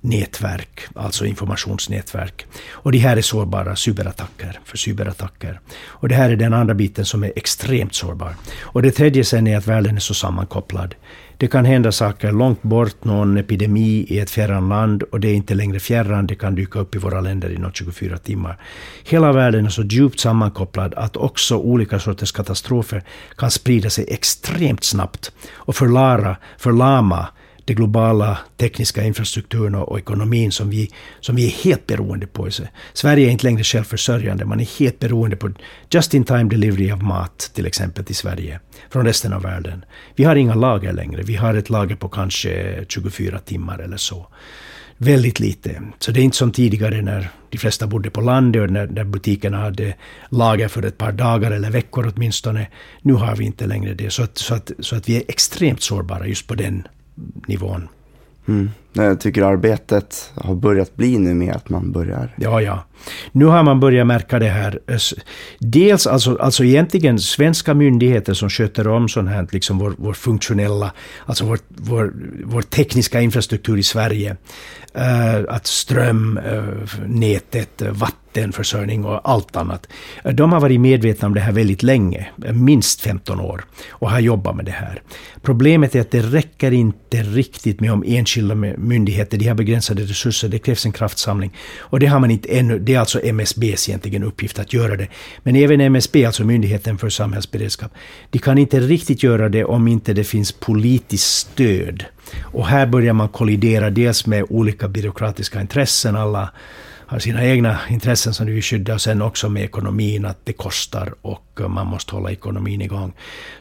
nätverk, 0.00 0.80
alltså 0.94 1.24
informationsnätverk. 1.26 2.46
Och 2.70 2.92
de 2.92 2.98
här 2.98 3.16
är 3.16 3.22
sårbara 3.22 3.76
cyberattacker, 3.76 4.60
för 4.64 4.76
cyberattacker. 4.76 5.60
Och 5.84 6.08
det 6.08 6.14
här 6.14 6.30
är 6.30 6.36
den 6.36 6.54
andra 6.54 6.74
biten 6.74 7.04
som 7.04 7.24
är 7.24 7.32
extremt 7.36 7.94
sårbar. 7.94 8.34
Och 8.60 8.82
det 8.82 8.90
tredje 8.90 9.24
sen 9.24 9.46
är 9.46 9.56
att 9.56 9.66
världen 9.66 9.96
är 9.96 10.00
så 10.00 10.14
sammankopplad. 10.14 10.94
Det 11.40 11.48
kan 11.48 11.64
hända 11.64 11.92
saker 11.92 12.32
långt 12.32 12.62
bort, 12.62 13.04
någon 13.04 13.36
epidemi 13.36 14.06
i 14.08 14.18
ett 14.18 14.30
fjärran 14.30 14.68
land 14.68 15.02
och 15.02 15.20
det 15.20 15.28
är 15.28 15.34
inte 15.34 15.54
längre 15.54 15.80
fjärran, 15.80 16.26
det 16.26 16.34
kan 16.34 16.54
dyka 16.54 16.78
upp 16.78 16.94
i 16.94 16.98
våra 16.98 17.20
länder 17.20 17.50
inom 17.54 17.72
24 17.72 18.18
timmar. 18.18 18.58
Hela 19.04 19.32
världen 19.32 19.66
är 19.66 19.70
så 19.70 19.82
djupt 19.82 20.20
sammankopplad 20.20 20.94
att 20.94 21.16
också 21.16 21.56
olika 21.56 21.98
sorters 21.98 22.32
katastrofer 22.32 23.02
kan 23.36 23.50
sprida 23.50 23.90
sig 23.90 24.04
extremt 24.08 24.84
snabbt 24.84 25.32
och 25.54 25.76
förlara, 25.76 26.36
förlama 26.58 27.28
den 27.68 27.76
globala 27.76 28.38
tekniska 28.56 29.02
infrastrukturen 29.04 29.74
och 29.74 29.98
ekonomin 29.98 30.52
som 30.52 30.70
vi, 30.70 30.90
som 31.20 31.36
vi 31.36 31.46
är 31.46 31.64
helt 31.64 31.86
beroende 31.86 32.26
på. 32.26 32.48
Sverige 32.92 33.26
är 33.26 33.30
inte 33.30 33.44
längre 33.44 33.64
självförsörjande, 33.64 34.44
man 34.44 34.60
är 34.60 34.78
helt 34.78 34.98
beroende 34.98 35.36
på 35.36 35.50
just 35.90 36.14
in 36.14 36.24
time 36.24 36.44
delivery 36.44 36.90
av 36.90 37.02
mat, 37.02 37.50
till 37.54 37.66
exempel 37.66 38.04
till 38.04 38.16
Sverige, 38.16 38.60
från 38.90 39.06
resten 39.06 39.32
av 39.32 39.42
världen. 39.42 39.84
Vi 40.16 40.24
har 40.24 40.36
inga 40.36 40.54
lager 40.54 40.92
längre, 40.92 41.22
vi 41.22 41.36
har 41.36 41.54
ett 41.54 41.70
lager 41.70 41.96
på 41.96 42.08
kanske 42.08 42.84
24 42.88 43.38
timmar 43.38 43.78
eller 43.78 43.96
så. 43.96 44.26
Väldigt 45.00 45.40
lite. 45.40 45.82
Så 45.98 46.10
det 46.10 46.20
är 46.20 46.24
inte 46.24 46.36
som 46.36 46.52
tidigare 46.52 47.02
när 47.02 47.30
de 47.50 47.58
flesta 47.58 47.86
bodde 47.86 48.10
på 48.10 48.20
landet 48.20 48.62
och 48.62 48.70
när, 48.70 48.86
när 48.86 49.04
butikerna 49.04 49.56
hade 49.56 49.94
lager 50.28 50.68
för 50.68 50.84
ett 50.84 50.98
par 50.98 51.12
dagar 51.12 51.50
eller 51.50 51.70
veckor 51.70 52.12
åtminstone. 52.14 52.66
Nu 53.02 53.12
har 53.12 53.36
vi 53.36 53.44
inte 53.44 53.66
längre 53.66 53.94
det. 53.94 54.10
Så 54.10 54.22
att, 54.22 54.38
så 54.38 54.54
att, 54.54 54.70
så 54.78 54.96
att 54.96 55.08
vi 55.08 55.16
är 55.16 55.22
extremt 55.28 55.82
sårbara 55.82 56.26
just 56.26 56.46
på 56.46 56.54
den 56.54 56.88
nivån. 57.46 57.88
Mm. 58.46 58.70
Jag 58.92 59.20
tycker 59.20 59.42
arbetet 59.42 60.32
har 60.34 60.54
börjat 60.54 60.96
bli 60.96 61.18
nu 61.18 61.34
med 61.34 61.56
att 61.56 61.68
man 61.68 61.92
börjar... 61.92 62.34
Ja, 62.36 62.62
ja. 62.62 62.84
Nu 63.32 63.44
har 63.44 63.62
man 63.62 63.80
börjat 63.80 64.06
märka 64.06 64.38
det 64.38 64.48
här. 64.48 64.80
Eh, 64.86 64.98
dels 65.58 66.06
alltså, 66.06 66.36
alltså 66.36 66.64
egentligen 66.64 67.18
svenska 67.18 67.74
myndigheter 67.74 68.34
som 68.34 68.50
sköter 68.50 68.88
om 68.88 69.08
sånt 69.08 69.28
här, 69.28 69.46
liksom 69.50 69.78
vår, 69.78 69.94
vår 69.98 70.12
funktionella, 70.12 70.92
alltså 71.26 71.44
vår, 71.44 71.58
vår, 71.68 72.12
vår 72.44 72.62
tekniska 72.62 73.20
infrastruktur 73.20 73.76
i 73.78 73.82
Sverige. 73.82 74.36
Uh, 74.96 75.54
att 75.54 75.66
ström, 75.66 76.38
uh, 76.38 77.06
nätet, 77.06 77.82
uh, 77.82 77.90
vattenförsörjning 77.90 79.04
och 79.04 79.30
allt 79.30 79.56
annat. 79.56 79.86
De 80.32 80.52
har 80.52 80.60
varit 80.60 80.80
medvetna 80.80 81.28
om 81.28 81.34
det 81.34 81.40
här 81.40 81.52
väldigt 81.52 81.82
länge, 81.82 82.28
minst 82.52 83.00
15 83.00 83.40
år, 83.40 83.64
och 83.90 84.10
har 84.10 84.20
jobbat 84.20 84.56
med 84.56 84.64
det 84.64 84.72
här. 84.72 85.02
Problemet 85.42 85.94
är 85.94 86.00
att 86.00 86.10
det 86.10 86.20
räcker 86.20 86.72
inte 86.72 87.22
riktigt 87.22 87.80
med 87.80 87.92
om 87.92 88.04
enskilda 88.06 88.54
myndigheter, 88.78 89.38
de 89.38 89.48
har 89.48 89.54
begränsade 89.54 90.02
resurser, 90.02 90.48
det 90.48 90.58
krävs 90.58 90.86
en 90.86 90.92
kraftsamling. 90.92 91.56
Och 91.78 92.00
det 92.00 92.06
har 92.06 92.20
man 92.20 92.30
inte 92.30 92.48
ännu, 92.48 92.78
det 92.78 92.94
är 92.94 92.98
alltså 92.98 93.20
MSBs 93.20 93.88
egentligen 93.88 94.22
uppgift 94.22 94.58
att 94.58 94.72
göra 94.72 94.96
det. 94.96 95.08
Men 95.42 95.56
även 95.56 95.80
MSB, 95.80 96.24
alltså 96.24 96.44
Myndigheten 96.44 96.98
för 96.98 97.08
samhällsberedskap, 97.08 97.92
de 98.30 98.38
kan 98.38 98.58
inte 98.58 98.80
riktigt 98.80 99.22
göra 99.22 99.48
det 99.48 99.64
om 99.64 99.88
inte 99.88 100.12
det 100.12 100.24
finns 100.24 100.52
politiskt 100.52 101.36
stöd. 101.36 102.04
Och 102.42 102.66
här 102.66 102.86
börjar 102.86 103.12
man 103.12 103.28
kollidera 103.28 103.90
dels 103.90 104.26
med 104.26 104.44
olika 104.48 104.88
byråkratiska 104.88 105.60
intressen, 105.60 106.16
alla 106.16 106.50
har 107.08 107.18
sina 107.18 107.44
egna 107.44 107.78
intressen 107.90 108.34
som 108.34 108.46
de 108.46 108.52
vill 108.52 108.62
skydda 108.62 108.94
och 108.94 109.00
sen 109.00 109.22
också 109.22 109.48
med 109.48 109.64
ekonomin, 109.64 110.24
att 110.24 110.38
det 110.44 110.52
kostar 110.52 111.14
och 111.22 111.60
man 111.68 111.86
måste 111.86 112.14
hålla 112.14 112.30
ekonomin 112.30 112.82
igång. 112.82 113.12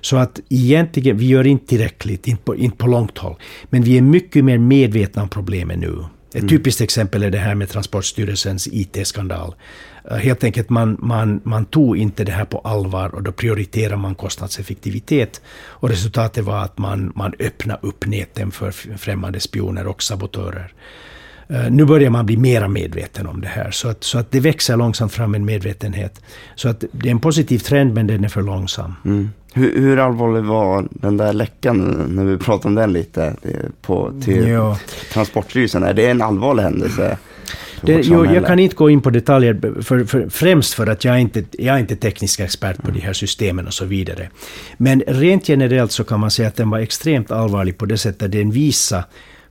Så 0.01 0.17
att 0.17 0.39
egentligen, 0.49 1.17
vi 1.17 1.27
gör 1.27 1.47
inte 1.47 1.67
tillräckligt, 1.67 2.27
inte 2.27 2.43
på, 2.43 2.55
inte 2.55 2.77
på 2.77 2.87
långt 2.87 3.17
håll. 3.17 3.35
Men 3.69 3.83
vi 3.83 3.97
är 3.97 4.01
mycket 4.01 4.45
mer 4.45 4.57
medvetna 4.57 5.21
om 5.21 5.29
problemen 5.29 5.79
nu. 5.79 6.05
Ett 6.29 6.35
mm. 6.35 6.49
typiskt 6.49 6.81
exempel 6.81 7.23
är 7.23 7.31
det 7.31 7.37
här 7.37 7.55
med 7.55 7.69
Transportstyrelsens 7.69 8.67
IT-skandal. 8.67 9.55
Eh, 10.11 10.17
helt 10.17 10.43
enkelt, 10.43 10.69
man, 10.69 10.97
man, 10.99 11.41
man 11.43 11.65
tog 11.65 11.97
inte 11.97 12.23
det 12.23 12.31
här 12.31 12.45
på 12.45 12.59
allvar 12.59 13.15
och 13.15 13.23
då 13.23 13.31
prioriterar 13.31 13.95
man 13.95 14.15
kostnadseffektivitet. 14.15 15.41
Och 15.65 15.89
resultatet 15.89 16.43
var 16.43 16.63
att 16.63 16.77
man, 16.77 17.11
man 17.15 17.33
öppnade 17.39 17.87
upp 17.87 18.05
näten 18.05 18.51
för 18.51 18.71
främmande 18.97 19.39
spioner 19.39 19.87
och 19.87 20.03
sabotörer. 20.03 20.73
Uh, 21.51 21.71
nu 21.71 21.85
börjar 21.85 22.09
man 22.09 22.25
bli 22.25 22.37
mera 22.37 22.67
medveten 22.67 23.27
om 23.27 23.41
det 23.41 23.47
här, 23.47 23.71
så 23.71 23.87
att, 23.87 24.03
så 24.03 24.17
att 24.17 24.31
det 24.31 24.39
växer 24.39 24.77
långsamt 24.77 25.13
fram 25.13 25.35
en 25.35 25.45
medvetenhet. 25.45 26.21
Så 26.55 26.69
att 26.69 26.83
det 26.91 27.09
är 27.09 27.11
en 27.11 27.19
positiv 27.19 27.59
trend, 27.59 27.93
men 27.93 28.07
den 28.07 28.23
är 28.23 28.29
för 28.29 28.41
långsam. 28.41 28.93
Mm. 29.05 29.29
Hur, 29.53 29.79
hur, 29.81 29.97
allvarlig 29.97 30.43
var 30.43 30.87
den 30.91 31.17
där 31.17 31.33
läckan, 31.33 32.05
när 32.09 32.23
vi 32.23 32.37
pratade 32.37 32.67
om 32.67 32.75
den 32.75 32.93
lite, 32.93 33.35
på, 33.81 34.13
till 34.23 34.47
ja. 34.47 34.77
Transportstyrelsen? 35.13 35.83
Är 35.83 35.93
det 35.93 36.09
en 36.09 36.21
allvarlig 36.21 36.63
händelse? 36.63 37.17
Det, 37.81 38.01
jo, 38.03 38.25
jag 38.25 38.45
kan 38.45 38.59
inte 38.59 38.75
gå 38.75 38.89
in 38.89 39.01
på 39.01 39.09
detaljer, 39.09 39.81
för, 39.81 40.03
för, 40.03 40.29
främst 40.29 40.73
för 40.73 40.87
att 40.87 41.05
jag 41.05 41.15
är 41.15 41.19
inte 41.19 41.43
jag 41.51 41.75
är 41.75 41.79
inte 41.79 41.95
teknisk 41.95 42.39
expert 42.39 42.83
på 42.83 42.91
de 42.91 42.99
här 42.99 43.13
systemen 43.13 43.67
och 43.67 43.73
så 43.73 43.85
vidare. 43.85 44.29
Men 44.77 45.03
rent 45.07 45.49
generellt 45.49 45.91
så 45.91 46.03
kan 46.03 46.19
man 46.19 46.31
säga 46.31 46.47
att 46.47 46.55
den 46.55 46.69
var 46.69 46.79
extremt 46.79 47.31
allvarlig 47.31 47.77
på 47.77 47.85
det 47.85 47.97
sättet 47.97 48.23
att 48.23 48.31
den 48.31 48.51
visar 48.51 49.03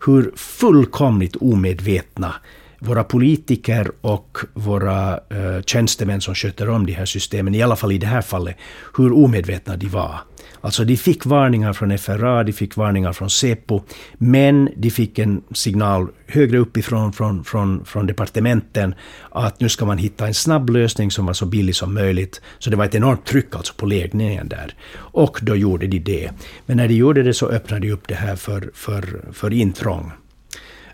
hur 0.07 0.33
fullkomligt 0.37 1.37
omedvetna 1.37 2.35
våra 2.79 3.05
politiker 3.05 3.91
och 4.00 4.38
våra 4.55 5.12
eh, 5.12 5.62
tjänstemän 5.67 6.21
som 6.21 6.35
sköter 6.35 6.69
om 6.69 6.87
de 6.87 6.93
här 6.93 7.05
systemen, 7.05 7.55
i 7.55 7.62
alla 7.62 7.76
fall 7.76 7.93
i 7.93 7.99
det 7.99 8.07
här 8.07 8.23
fallet, 8.23 8.57
hur 8.97 9.12
omedvetna 9.12 9.76
de 9.76 9.88
var. 9.88 10.21
Alltså 10.67 10.85
de 10.85 10.97
fick 10.97 11.27
varningar 11.27 11.73
från 11.73 11.99
FRA, 11.99 12.45
de 12.45 12.53
fick 12.53 12.77
varningar 12.77 13.13
från 13.13 13.31
Säpo. 13.31 13.83
men 14.19 14.69
de 14.77 14.91
fick 14.91 15.19
en 15.19 15.43
signal 15.53 16.09
högre 16.27 16.59
uppifrån 16.59 17.13
från, 17.13 17.45
från, 17.45 17.85
från 17.85 18.07
departementen 18.07 18.95
att 19.31 19.61
nu 19.61 19.69
ska 19.69 19.85
man 19.85 19.99
hitta 19.99 20.27
en 20.27 20.35
snabb 20.35 20.71
lösning 20.71 21.11
som 21.11 21.27
var 21.27 21.33
så 21.33 21.47
billig 21.47 21.75
som 21.77 21.95
möjligt. 21.95 22.41
Så 22.59 22.71
det 22.71 22.77
var 22.77 22.85
ett 22.85 22.95
enormt 22.95 23.25
tryck 23.25 23.57
alltså 23.57 23.75
på 23.77 23.87
ledningen 23.87 24.49
där. 24.49 24.75
Och 24.95 25.39
då 25.43 25.57
gjorde 25.57 25.87
de 25.87 25.99
det. 25.99 26.31
Men 26.67 26.77
när 26.77 26.89
de 26.89 26.95
gjorde 26.95 27.23
det 27.23 27.35
så 27.35 27.49
öppnade 27.49 27.87
de 27.87 27.93
upp 27.93 28.09
det 28.09 28.15
här 28.15 28.37
för, 28.37 28.71
för, 28.75 29.21
för 29.33 29.53
intrång. 29.53 30.13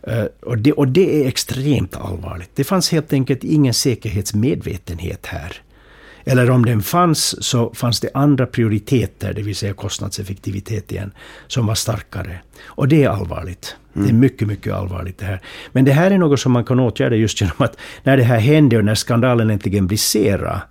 Uh, 0.08 0.24
och, 0.42 0.58
det, 0.58 0.72
och 0.72 0.88
det 0.88 1.22
är 1.22 1.28
extremt 1.28 1.96
allvarligt. 1.96 2.50
Det 2.54 2.64
fanns 2.64 2.92
helt 2.92 3.12
enkelt 3.12 3.44
ingen 3.44 3.74
säkerhetsmedvetenhet 3.74 5.26
här. 5.26 5.62
Eller 6.24 6.50
om 6.50 6.64
den 6.64 6.82
fanns 6.82 7.44
så 7.44 7.74
fanns 7.74 8.00
det 8.00 8.10
andra 8.14 8.46
prioriteter, 8.46 9.32
det 9.32 9.42
vill 9.42 9.56
säga 9.56 9.74
kostnadseffektivitet 9.74 10.92
igen, 10.92 11.12
som 11.46 11.66
var 11.66 11.74
starkare. 11.74 12.40
Och 12.64 12.88
det 12.88 13.04
är 13.04 13.08
allvarligt. 13.08 13.76
Mm. 13.94 14.04
Det 14.04 14.10
är 14.10 14.10
mm. 14.10 14.20
mycket, 14.20 14.48
mycket 14.48 14.72
allvarligt 14.72 15.18
det 15.18 15.24
här. 15.24 15.40
Men 15.72 15.84
det 15.84 15.92
här 15.92 16.10
är 16.10 16.18
något 16.18 16.40
som 16.40 16.52
man 16.52 16.64
kan 16.64 16.80
åtgärda 16.80 17.16
just 17.16 17.40
genom 17.40 17.56
att 17.58 17.76
när 18.02 18.16
det 18.16 18.22
här 18.22 18.38
hände 18.38 18.78
och 18.78 18.84
när 18.84 18.94
skandalen 18.94 19.50
äntligen 19.50 19.86
briserade, 19.86 20.62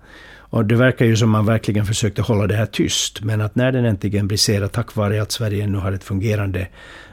och 0.52 0.64
det 0.64 0.74
verkar 0.74 1.06
ju 1.06 1.16
som 1.16 1.30
man 1.30 1.46
verkligen 1.46 1.86
försökte 1.86 2.22
hålla 2.22 2.46
det 2.46 2.54
här 2.54 2.66
tyst, 2.66 3.22
men 3.22 3.40
att 3.40 3.54
när 3.54 3.72
den 3.72 3.84
äntligen 3.84 4.28
briserade, 4.28 4.68
tack 4.68 4.96
vare 4.96 5.22
att 5.22 5.32
Sverige 5.32 5.66
nu 5.66 5.78
har 5.78 5.92
ett 5.92 6.04
fungerande 6.04 6.68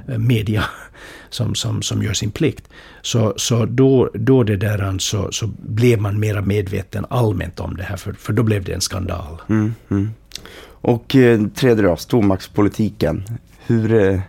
eh, 0.08 0.18
media 0.18 0.64
som, 1.30 1.56
som, 1.56 1.82
som 1.82 2.04
gör 2.04 2.14
sin 2.14 2.32
plikt, 2.32 2.70
så, 3.02 3.34
så 3.38 3.66
då, 3.66 4.10
då 4.14 4.44
det 4.44 4.58
där 4.58 4.84
alltså, 4.84 5.32
så 5.32 5.48
blev 5.58 6.02
man 6.02 6.20
mera 6.20 6.42
medveten 6.42 7.06
allmänt 7.10 7.60
om 7.60 7.78
det 7.78 7.84
här, 7.84 7.98
för, 7.98 8.14
för 8.14 8.34
då 8.34 8.44
blev 8.44 8.64
det 8.64 8.74
en 8.74 8.82
skandal. 8.82 9.42
Mm, 9.50 9.74
mm. 9.90 10.10
Och 10.62 11.16
eh, 11.16 11.48
tredje 11.48 11.84
då, 11.84 11.96
stormaktspolitiken. 11.96 13.24
Hur, 13.66 13.94
eh, 13.94 14.20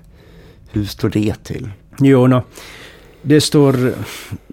hur 0.71 0.85
står 0.85 1.09
det 1.09 1.45
till? 1.45 1.71
Jo, 1.99 2.27
no, 2.27 2.43
det 3.23 3.41
står 3.41 3.93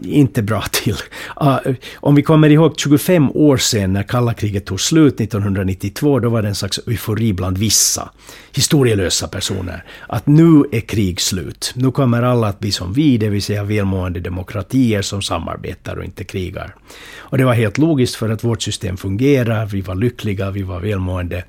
inte 0.03 0.41
bra 0.41 0.63
till. 0.71 0.95
Uh, 1.41 1.57
om 1.95 2.15
vi 2.15 2.24
kommer 2.24 2.50
ihåg 2.50 2.74
25 2.79 3.31
år 3.31 3.57
sedan 3.57 3.93
när 3.93 4.03
kalla 4.03 4.33
kriget 4.33 4.65
tog 4.65 4.81
slut 4.81 5.21
1992, 5.21 6.19
då 6.19 6.29
var 6.29 6.41
det 6.41 6.47
en 6.47 6.55
slags 6.55 6.79
eufori 6.88 7.33
bland 7.33 7.57
vissa 7.57 8.09
historielösa 8.51 9.27
personer. 9.27 9.83
Att 10.07 10.27
nu 10.27 10.63
är 10.71 10.79
krig 10.79 11.21
slut. 11.21 11.74
Nu 11.75 11.91
kommer 11.91 12.24
alla 12.24 12.47
att 12.47 12.59
bli 12.59 12.71
som 12.71 12.93
vi, 12.93 13.17
det 13.17 13.29
vill 13.29 13.43
säga 13.43 13.63
välmående 13.63 14.19
demokratier 14.19 15.01
som 15.01 15.21
samarbetar 15.21 15.95
och 15.95 16.03
inte 16.03 16.24
krigar. 16.24 16.75
Och 17.17 17.38
det 17.38 17.45
var 17.45 17.53
helt 17.53 17.77
logiskt 17.77 18.15
för 18.15 18.29
att 18.29 18.43
vårt 18.43 18.62
system 18.62 18.97
fungerar, 18.97 19.65
vi 19.65 19.81
var 19.81 19.95
lyckliga, 19.95 20.51
vi 20.51 20.63
var 20.63 20.79
välmående 20.79 21.43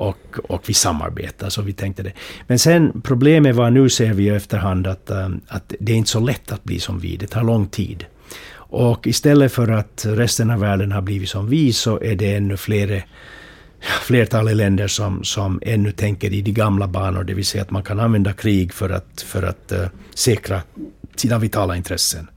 och, 0.00 0.38
och 0.48 0.62
vi 0.66 0.74
samarbetar, 0.74 1.48
så 1.48 1.62
vi 1.62 1.72
tänkte 1.72 2.02
det. 2.02 2.12
Men 2.46 2.58
sen 2.58 3.02
problemet 3.04 3.56
var, 3.56 3.70
nu 3.70 3.88
ser 3.88 4.12
vi 4.12 4.24
i 4.24 4.28
efterhand 4.28 4.86
att, 4.86 5.10
ähm, 5.10 5.40
att 5.48 5.74
det 5.80 5.92
är 5.92 5.96
inte 5.96 6.10
så 6.10 6.20
lätt 6.20 6.52
att 6.52 6.64
bli 6.64 6.80
som 6.80 6.98
vi, 6.98 7.16
det 7.16 7.26
tar 7.26 7.44
lång 7.44 7.66
tid. 7.66 8.04
Och 8.52 9.06
istället 9.06 9.52
för 9.52 9.68
att 9.68 10.06
resten 10.08 10.50
av 10.50 10.60
världen 10.60 10.92
har 10.92 11.02
blivit 11.02 11.28
som 11.28 11.48
vi 11.48 11.72
så 11.72 12.00
är 12.00 12.14
det 12.16 12.34
ännu 12.34 12.56
fler 12.56 13.04
flertalet 13.80 14.56
länder 14.56 14.88
som, 14.88 15.24
som 15.24 15.60
ännu 15.62 15.92
tänker 15.92 16.32
i 16.32 16.42
de 16.42 16.52
gamla 16.52 16.88
banor, 16.88 17.24
det 17.24 17.34
vill 17.34 17.46
säga 17.46 17.62
att 17.62 17.70
man 17.70 17.82
kan 17.82 18.00
använda 18.00 18.32
krig 18.32 18.72
för 18.72 18.90
att, 18.90 19.22
för 19.26 19.42
att 19.42 19.72
uh, 19.72 19.86
säkra 20.14 20.62
sina 21.16 21.38
vitala 21.38 21.76
intressen. 21.76 22.28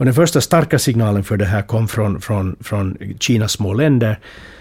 Och 0.00 0.06
den 0.06 0.14
första 0.14 0.40
starka 0.40 0.78
signalen 0.78 1.24
för 1.24 1.36
det 1.36 1.44
här 1.44 1.62
kom 1.62 1.88
från, 1.88 2.20
från, 2.20 2.56
från 2.60 2.96
Kinas 3.18 3.52
små 3.52 3.74
länder 3.74 4.18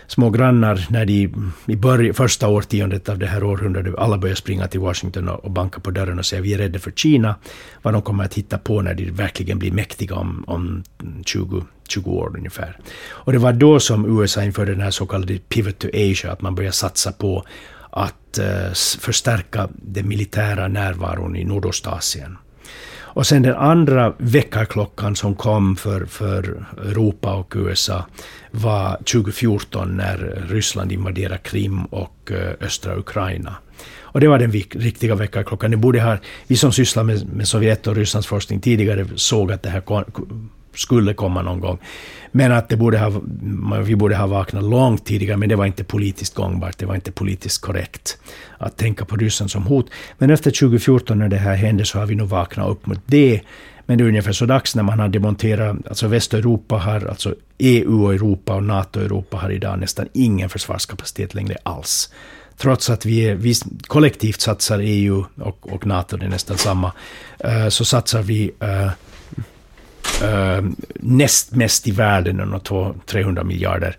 små 0.07 0.29
grannar 0.29 0.85
när 0.89 1.05
de 1.05 1.29
i 1.65 1.75
början, 1.75 2.13
första 2.13 2.47
årtiondet 2.47 3.09
av 3.09 3.19
det 3.19 3.25
här 3.25 3.43
århundradet 3.43 3.95
alla 3.97 4.17
började 4.17 4.35
springa 4.35 4.67
till 4.67 4.79
Washington 4.79 5.29
och, 5.29 5.45
och 5.45 5.51
banka 5.51 5.79
på 5.79 5.91
dörren 5.91 6.19
och 6.19 6.25
säga 6.25 6.41
vi 6.41 6.53
är 6.53 6.57
rädda 6.57 6.79
för 6.79 6.91
Kina, 6.91 7.35
vad 7.81 7.93
de 7.93 8.01
kommer 8.01 8.23
att 8.23 8.33
hitta 8.33 8.57
på 8.57 8.81
när 8.81 8.93
de 8.93 9.11
verkligen 9.11 9.59
blir 9.59 9.71
mäktiga 9.71 10.15
om, 10.15 10.43
om 10.47 10.83
20, 11.25 11.65
20 11.89 12.11
år 12.11 12.37
ungefär. 12.37 12.77
Och 13.07 13.31
det 13.31 13.39
var 13.39 13.53
då 13.53 13.79
som 13.79 14.21
USA 14.21 14.43
införde 14.43 14.71
den 14.71 14.81
här 14.81 14.91
så 14.91 15.05
kallade 15.05 15.37
Pivot 15.37 15.79
to 15.79 15.87
Asia, 15.87 16.31
att 16.31 16.41
man 16.41 16.55
började 16.55 16.75
satsa 16.75 17.11
på 17.11 17.45
att 17.89 18.37
eh, 18.37 18.73
förstärka 18.99 19.69
den 19.71 20.07
militära 20.07 20.67
närvaron 20.67 21.35
i 21.35 21.43
Nordostasien. 21.43 22.37
Och 23.13 23.27
sen 23.27 23.41
den 23.41 23.55
andra 23.55 24.13
väckarklockan 24.17 25.15
som 25.15 25.35
kom 25.35 25.75
för, 25.75 26.05
för 26.05 26.65
Europa 26.77 27.35
och 27.35 27.53
USA 27.55 28.05
var 28.51 28.97
2014 28.97 29.97
när 29.97 30.45
Ryssland 30.49 30.91
invaderade 30.91 31.37
Krim 31.37 31.85
och 31.85 32.31
eh, 32.31 32.65
östra 32.65 32.97
Ukraina. 32.97 33.55
Och 34.11 34.19
det 34.19 34.27
var 34.27 34.39
den 34.39 34.51
riktiga 34.51 35.15
väckarklockan. 35.15 35.71
Det 35.71 35.77
borde 35.77 36.01
ha, 36.01 36.17
vi 36.47 36.57
som 36.57 36.71
sysslar 36.71 37.03
med, 37.03 37.33
med 37.33 37.47
Sovjet 37.47 37.87
och 37.87 37.95
Rysslands 37.95 38.27
forskning 38.27 38.59
tidigare 38.59 39.05
såg 39.15 39.51
att 39.51 39.63
det 39.63 39.69
här 39.69 39.81
skulle 40.73 41.13
komma 41.13 41.41
någon 41.41 41.59
gång. 41.59 41.79
Men 42.31 42.51
att 42.51 42.69
det 42.69 42.77
borde 42.77 42.99
ha, 42.99 43.21
vi 43.83 43.95
borde 43.95 44.15
ha 44.15 44.27
vaknat 44.27 44.63
långt 44.63 45.05
tidigare, 45.05 45.37
men 45.37 45.49
det 45.49 45.55
var 45.55 45.65
inte 45.65 45.83
politiskt 45.83 46.35
gångbart, 46.35 46.77
det 46.77 46.85
var 46.85 46.95
inte 46.95 47.11
politiskt 47.11 47.61
korrekt 47.61 48.17
att 48.57 48.77
tänka 48.77 49.05
på 49.05 49.15
Ryssland 49.15 49.51
som 49.51 49.63
hot. 49.63 49.89
Men 50.17 50.29
efter 50.29 50.51
2014 50.51 51.19
när 51.19 51.27
det 51.29 51.37
här 51.37 51.55
hände 51.55 51.85
så 51.85 51.99
har 51.99 52.05
vi 52.05 52.15
nog 52.15 52.29
vaknat 52.29 52.69
upp 52.69 52.85
mot 52.85 52.99
det. 53.05 53.41
Men 53.85 53.97
det 53.97 54.03
är 54.03 54.07
ungefär 54.07 54.31
så 54.31 54.45
dags 54.45 54.75
när 54.75 54.83
man 54.83 54.99
har 54.99 55.07
demonterat, 55.07 55.87
alltså 55.87 56.07
Västeuropa 56.07 56.77
har, 56.77 57.05
alltså 57.05 57.35
EU 57.57 58.03
och 58.03 58.13
Europa 58.13 58.55
och 58.55 58.63
NATO 58.63 58.99
och 58.99 59.05
Europa 59.05 59.37
har 59.37 59.49
idag 59.49 59.79
nästan 59.79 60.07
ingen 60.13 60.49
försvarskapacitet 60.49 61.33
längre 61.33 61.57
alls. 61.63 62.13
Trots 62.57 62.89
att 62.89 63.05
vi, 63.05 63.19
är, 63.19 63.35
vi 63.35 63.53
kollektivt 63.87 64.41
satsar 64.41 64.79
EU 64.79 65.25
och, 65.35 65.73
och 65.73 65.85
NATO, 65.85 66.17
det 66.17 66.25
är 66.25 66.29
nästan 66.29 66.57
samma, 66.57 66.91
eh, 67.39 67.67
så 67.69 67.85
satsar 67.85 68.21
vi 68.21 68.51
eh, 68.59 68.91
uh, 70.23 70.69
näst 70.93 71.55
mest 71.55 71.87
i 71.87 71.91
världen, 71.91 72.59
300 73.05 73.43
miljarder 73.43 73.97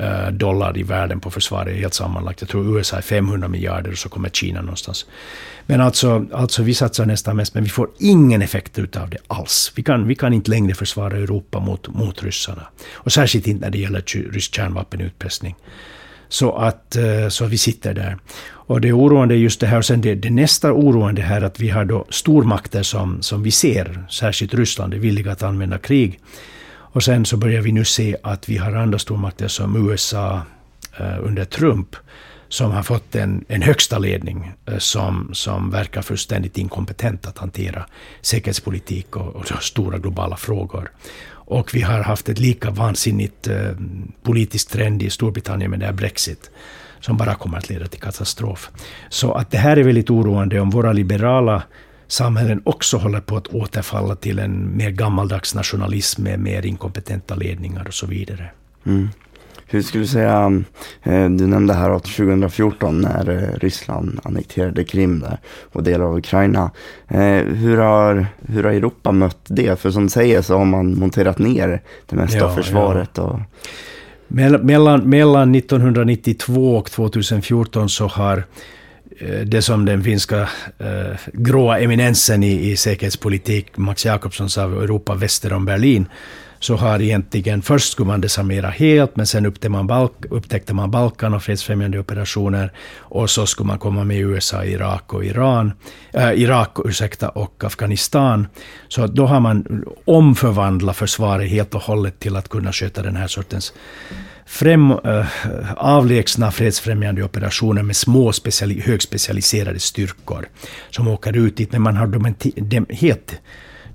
uh, 0.00 0.32
dollar 0.32 0.78
i 0.78 0.82
världen 0.82 1.20
på 1.20 1.30
försvaret 1.30 1.76
helt 1.76 1.94
sammanlagt. 1.94 2.40
Jag 2.40 2.50
tror 2.50 2.78
USA 2.78 2.96
är 2.96 3.02
500 3.02 3.48
miljarder 3.48 3.90
och 3.90 3.98
så 3.98 4.08
kommer 4.08 4.28
Kina 4.28 4.60
någonstans. 4.60 5.06
Men 5.66 5.80
alltså, 5.80 6.26
alltså 6.32 6.62
vi 6.62 6.74
satsar 6.74 7.06
nästan 7.06 7.36
mest, 7.36 7.54
men 7.54 7.64
vi 7.64 7.70
får 7.70 7.90
ingen 7.98 8.42
effekt 8.42 8.78
utav 8.78 9.10
det 9.10 9.18
alls. 9.26 9.72
Vi 9.74 9.82
kan, 9.82 10.08
vi 10.08 10.14
kan 10.14 10.32
inte 10.32 10.50
längre 10.50 10.74
försvara 10.74 11.16
Europa 11.16 11.60
mot, 11.60 11.88
mot 11.88 12.22
ryssarna. 12.22 12.66
Och 12.92 13.12
särskilt 13.12 13.46
inte 13.46 13.64
när 13.64 13.70
det 13.70 13.78
gäller 13.78 14.30
rysk 14.32 14.54
kärnvapenutpressning. 14.54 15.56
Så 16.28 16.56
att, 16.56 16.96
eh, 16.96 17.28
så 17.28 17.44
att 17.44 17.50
vi 17.50 17.58
sitter 17.58 17.94
där. 17.94 18.18
Och 18.68 18.80
det 18.80 18.88
är 18.88 18.98
oroande 18.98 19.36
just 19.36 19.60
det 19.60 19.66
här. 19.66 19.78
Och 19.78 19.84
sen 19.84 20.00
det, 20.00 20.14
det 20.14 20.30
nästa 20.30 20.72
oroande 20.72 21.22
här 21.22 21.42
att 21.42 21.60
vi 21.60 21.68
har 21.68 21.84
då 21.84 22.06
stormakter 22.10 22.82
som, 22.82 23.22
som 23.22 23.42
vi 23.42 23.50
ser, 23.50 24.06
särskilt 24.10 24.54
Ryssland, 24.54 24.94
är 24.94 24.98
villiga 24.98 25.32
att 25.32 25.42
använda 25.42 25.78
krig. 25.78 26.20
Och 26.92 27.02
sen 27.02 27.24
så 27.24 27.36
börjar 27.36 27.62
vi 27.62 27.72
nu 27.72 27.84
se 27.84 28.16
att 28.22 28.48
vi 28.48 28.56
har 28.56 28.72
andra 28.72 28.98
stormakter 28.98 29.48
som 29.48 29.90
USA 29.90 30.42
eh, 30.98 31.16
under 31.20 31.44
Trump, 31.44 31.96
som 32.48 32.70
har 32.70 32.82
fått 32.82 33.14
en, 33.14 33.44
en 33.48 33.62
högsta 33.62 33.98
ledning 33.98 34.52
eh, 34.66 34.78
som, 34.78 35.30
som 35.32 35.70
verkar 35.70 36.02
fullständigt 36.02 36.58
inkompetent 36.58 37.26
att 37.26 37.38
hantera 37.38 37.86
säkerhetspolitik 38.20 39.16
och, 39.16 39.36
och 39.36 39.62
stora 39.62 39.98
globala 39.98 40.36
frågor. 40.36 40.90
Och 41.50 41.74
vi 41.74 41.80
har 41.80 42.02
haft 42.02 42.28
ett 42.28 42.38
lika 42.38 42.70
vansinnigt 42.70 43.48
eh, 43.48 43.70
politiskt 44.22 44.70
trend 44.70 45.02
i 45.02 45.10
Storbritannien 45.10 45.70
med 45.70 45.80
det 45.80 45.86
här 45.86 45.92
Brexit 45.92 46.50
som 47.00 47.16
bara 47.16 47.34
kommer 47.34 47.58
att 47.58 47.68
leda 47.68 47.86
till 47.86 48.00
katastrof. 48.00 48.70
Så 49.08 49.32
att 49.32 49.50
det 49.50 49.58
här 49.58 49.76
är 49.76 49.84
väldigt 49.84 50.10
oroande 50.10 50.60
om 50.60 50.70
våra 50.70 50.92
liberala 50.92 51.62
samhällen 52.06 52.62
också 52.64 52.96
håller 52.96 53.20
på 53.20 53.36
att 53.36 53.46
återfalla 53.46 54.14
till 54.14 54.38
en 54.38 54.76
mer 54.76 54.90
gammaldags 54.90 55.54
nationalism 55.54 56.22
med 56.22 56.40
mer 56.40 56.66
inkompetenta 56.66 57.34
ledningar 57.34 57.88
och 57.88 57.94
så 57.94 58.06
vidare. 58.06 58.50
Mm. 58.86 59.08
Hur 59.70 59.82
skulle 59.82 60.04
du 60.04 60.08
säga, 60.08 60.62
eh, 61.02 61.30
du 61.30 61.46
nämnde 61.46 61.74
här 61.74 61.90
att 61.90 62.04
2014 62.04 63.00
när 63.00 63.30
eh, 63.30 63.58
Ryssland 63.58 64.20
annekterade 64.22 64.84
Krim 64.84 65.20
där 65.20 65.38
och 65.72 65.82
delar 65.82 66.04
av 66.04 66.18
Ukraina. 66.18 66.70
Eh, 67.08 67.44
hur 67.44 67.76
har, 67.76 68.26
hur 68.48 68.64
har 68.64 68.70
Europa 68.70 69.12
mött 69.12 69.38
det? 69.46 69.80
För 69.80 69.90
som 69.90 70.02
du 70.02 70.08
säger 70.08 70.42
så 70.42 70.58
har 70.58 70.64
man 70.64 70.98
monterat 70.98 71.38
ner 71.38 71.82
det 72.06 72.16
mesta 72.16 72.38
ja, 72.38 72.44
av 72.44 72.54
försvaret. 72.54 73.10
Ja. 73.14 73.22
Och... 73.22 73.40
Mellan, 74.28 75.00
mellan 75.00 75.54
1992 75.54 76.76
och 76.76 76.90
2014 76.90 77.88
så 77.88 78.06
har 78.06 78.44
det 79.44 79.62
som 79.62 79.84
den 79.84 80.02
finska 80.02 80.40
eh, 80.78 81.16
gråa 81.32 81.78
eminensen 81.78 82.42
i, 82.42 82.70
i 82.70 82.76
säkerhetspolitik, 82.76 83.76
Max 83.76 84.06
Jakobsson 84.06 84.50
sa 84.50 84.62
Europa 84.62 85.14
väster 85.14 85.52
om 85.52 85.64
Berlin, 85.64 86.06
så 86.60 86.76
har 86.76 87.00
egentligen, 87.00 87.62
först 87.62 87.92
skulle 87.92 88.06
man 88.06 88.20
desarmera 88.20 88.68
helt, 88.68 89.16
men 89.16 89.26
sen 89.26 89.46
upptäckte 89.46 89.68
man, 89.68 89.86
Balk, 89.86 90.12
upptäckte 90.30 90.74
man 90.74 90.90
Balkan 90.90 91.34
och 91.34 91.42
fredsfrämjande 91.42 91.98
operationer, 91.98 92.72
och 92.98 93.30
så 93.30 93.46
skulle 93.46 93.66
man 93.66 93.78
komma 93.78 94.04
med 94.04 94.16
USA, 94.16 94.64
Irak 94.64 95.14
och 95.14 95.24
Iran, 95.24 95.72
äh, 96.12 96.32
Irak 96.32 96.76
ursäkta, 96.84 97.28
och 97.28 97.64
Afghanistan. 97.64 98.46
Så 98.88 99.06
då 99.06 99.26
har 99.26 99.40
man 99.40 99.84
omförvandlat 100.04 100.96
försvaret 100.96 101.50
helt 101.50 101.74
och 101.74 101.82
hållet 101.82 102.20
till 102.20 102.36
att 102.36 102.48
kunna 102.48 102.72
sköta 102.72 103.02
den 103.02 103.16
här 103.16 103.26
sortens 103.26 103.72
främ, 104.46 104.90
äh, 104.90 105.26
avlägsna 105.76 106.50
fredsfrämjande 106.50 107.22
operationer 107.22 107.82
med 107.82 107.96
små 107.96 108.32
speciali, 108.32 108.80
högspecialiserade 108.80 109.78
styrkor 109.78 110.48
som 110.90 111.08
åker 111.08 111.36
ut 111.36 111.56
dit, 111.56 111.72
men 111.72 111.82
man 111.82 111.96
har 111.96 112.06
dem, 112.06 112.34
dem 112.56 112.86
helt 112.90 113.40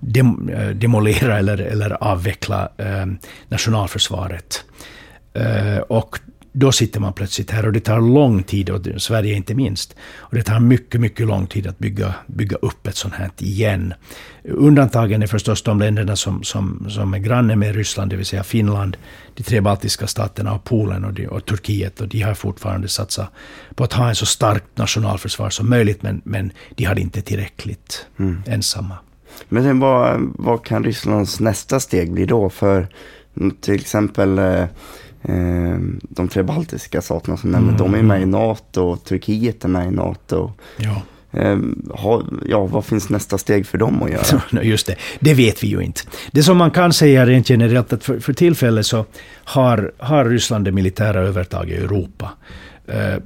dem, 0.06 0.50
äh, 0.50 0.70
demolera 0.70 1.38
eller, 1.38 1.58
eller 1.58 2.04
avveckla 2.04 2.70
äh, 2.78 3.06
nationalförsvaret. 3.50 4.66
Äh, 5.34 5.78
och 5.78 6.20
då 6.56 6.72
sitter 6.72 7.00
man 7.00 7.14
plötsligt 7.14 7.52
här 7.52 7.66
och 7.66 7.74
det 7.74 7.80
tar 7.80 8.02
lång 8.02 8.44
tid, 8.44 8.70
och 8.70 9.02
Sverige 9.02 9.36
inte 9.36 9.56
minst. 9.56 9.96
Och 10.16 10.36
det 10.36 10.44
tar 10.44 10.60
mycket, 10.60 11.02
mycket 11.02 11.28
lång 11.28 11.48
tid 11.48 11.68
att 11.68 11.80
bygga, 11.80 12.16
bygga 12.28 12.58
upp 12.58 12.88
ett 12.88 12.96
sånt 12.96 13.14
här 13.14 13.30
igen. 13.38 13.94
Undantagen 14.44 15.24
är 15.24 15.28
förstås 15.28 15.62
de 15.62 15.80
länderna 15.80 16.16
som, 16.16 16.44
som, 16.44 16.86
som 16.90 17.14
är 17.14 17.18
granne 17.18 17.56
med 17.56 17.76
Ryssland, 17.76 18.12
det 18.12 18.16
vill 18.16 18.26
säga 18.26 18.44
Finland, 18.44 18.98
de 19.34 19.44
tre 19.44 19.62
baltiska 19.62 20.08
staterna 20.08 20.54
och 20.54 20.64
Polen 20.64 21.06
och, 21.06 21.14
de, 21.14 21.28
och 21.28 21.46
Turkiet. 21.46 22.02
Och 22.02 22.08
de 22.08 22.22
har 22.22 22.34
fortfarande 22.34 22.88
satsat 22.88 23.30
på 23.76 23.84
att 23.84 23.94
ha 23.94 24.10
en 24.10 24.16
så 24.16 24.26
starkt 24.26 24.78
nationalförsvar 24.78 25.50
som 25.50 25.70
möjligt, 25.70 26.04
men, 26.04 26.22
men 26.26 26.52
de 26.76 26.84
har 26.86 27.00
inte 27.00 27.22
tillräckligt 27.22 28.06
mm. 28.20 28.44
ensamma. 28.46 28.98
Men 29.50 29.80
vad, 29.80 30.32
vad 30.36 30.66
kan 30.66 30.84
Rysslands 30.84 31.40
nästa 31.40 31.80
steg 31.80 32.12
bli 32.12 32.26
då? 32.26 32.50
För 32.50 32.88
till 33.62 33.76
exempel 33.76 34.40
eh, 34.40 34.66
Eh, 35.26 35.78
de 36.02 36.28
tre 36.28 36.44
baltiska 36.44 37.02
staterna 37.02 37.38
som 37.38 37.52
nämnde, 37.52 37.74
mm. 37.74 37.92
de 37.92 38.00
är 38.00 38.04
med 38.04 38.22
i 38.22 38.26
NATO, 38.26 38.96
Turkiet 38.96 39.64
är 39.64 39.68
med 39.68 39.88
i 39.88 39.92
NATO. 39.92 40.52
Ja. 40.78 41.02
Eh, 41.32 41.58
ja, 42.46 42.66
vad 42.66 42.86
finns 42.86 43.10
nästa 43.10 43.38
steg 43.38 43.68
för 43.68 43.78
dem 43.78 44.04
att 44.04 44.12
göra? 44.12 44.64
Just 44.64 44.88
det, 44.88 44.96
det 45.20 45.34
vet 45.34 45.64
vi 45.64 45.68
ju 45.68 45.82
inte. 45.82 46.02
Det 46.32 46.44
som 46.44 46.58
man 46.58 46.72
kan 46.72 46.94
säga 46.94 47.26
rent 47.26 47.50
generellt 47.50 47.94
att 47.94 48.04
för, 48.04 48.20
för 48.20 48.34
tillfället 48.34 48.86
så 48.86 49.06
har, 49.44 49.92
har 49.98 50.26
Ryssland 50.26 50.66
det 50.66 50.72
militära 50.72 51.22
övertaget 51.22 51.80
i 51.80 51.84
Europa. 51.84 52.30
Eh, 52.88 53.18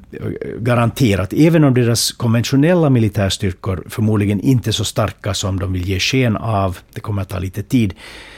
garanterat, 0.60 1.34
även 1.34 1.64
om 1.64 1.74
deras 1.74 2.12
konventionella 2.12 2.90
militärstyrkor 2.90 3.84
förmodligen 3.90 4.40
inte 4.40 4.70
är 4.70 4.72
så 4.72 4.86
starka 4.86 5.34
som 5.34 5.60
de 5.60 5.74
vill 5.74 5.90
ge 5.90 6.00
sken 6.00 6.38
av, 6.38 6.78
det 6.94 7.00
kommer 7.00 7.22
att 7.22 7.30
ta 7.30 7.40
lite 7.40 7.64
tid, 7.64 7.94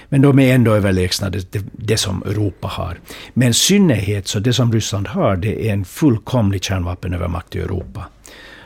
men 0.09 0.21
de 0.21 0.39
är 0.39 0.55
ändå 0.55 0.73
överlägsna 0.73 1.29
det, 1.29 1.51
det, 1.51 1.65
det 1.71 1.97
som 1.97 2.23
Europa 2.23 2.67
har. 2.67 2.99
Men 3.33 3.49
i 3.49 3.53
synnerhet 3.53 4.27
så 4.27 4.39
det 4.39 4.53
som 4.53 4.73
Ryssland 4.73 5.07
har, 5.07 5.35
det 5.35 5.69
är 5.69 5.73
en 5.73 5.85
fullkomlig 5.85 6.63
kärnvapenövermakt 6.63 7.55
i 7.55 7.59
Europa. 7.59 8.05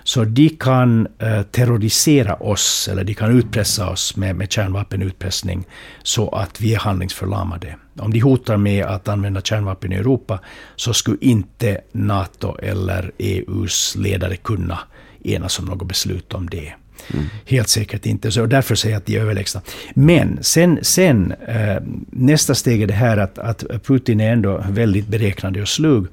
Så 0.04 0.24
de 0.24 0.50
kan 0.50 1.08
eh, 1.20 1.42
terrorisera 1.42 2.36
oss, 2.36 2.90
eller 2.92 3.04
de 3.04 3.14
kan 3.14 3.38
utpressa 3.38 3.90
oss 3.90 4.16
med, 4.16 4.36
med 4.36 4.52
kärnvapenutpressning, 4.52 5.66
så 6.04 6.30
att 6.30 6.62
vi 6.62 6.74
är 6.74 6.80
handlingsförlamade. 6.80 7.76
Om 8.00 8.12
de 8.12 8.20
hotar 8.20 8.58
med 8.58 8.86
att 8.86 9.08
använda 9.08 9.42
kärnvapen 9.42 9.94
i 9.94 9.96
Europa, 9.96 10.40
så 10.76 10.94
skulle 10.94 11.18
inte 11.22 11.82
NATO 11.92 12.58
eller 12.58 13.12
EUs 13.18 13.96
ledare 13.96 14.36
kunna 14.36 14.80
enas 15.24 15.60
om 15.60 15.66
något 15.66 15.88
beslut 15.88 16.34
om 16.34 16.50
det. 16.50 16.74
Mm. 17.14 17.26
Helt 17.46 17.70
säkert 17.70 18.06
inte. 18.06 18.32
Så 18.32 18.46
därför 18.46 18.76
säger 18.76 18.96
jag 18.96 19.00
att 19.00 19.06
de 19.06 19.18
är 19.18 19.22
överlägsna. 19.22 19.62
Men 19.94 20.40
sen, 20.42 20.80
sen 20.82 21.32
äh, 21.48 21.78
nästa 22.12 22.56
steg 22.56 22.82
är 22.82 22.88
det 22.88 22.94
här 22.94 23.18
att, 23.18 23.40
att 23.40 23.64
Putin 23.84 24.22
är 24.22 24.34
ändå 24.34 24.64
väldigt 24.70 25.08
beräknande 25.08 25.62
och 25.62 25.68
slug. 25.68 26.08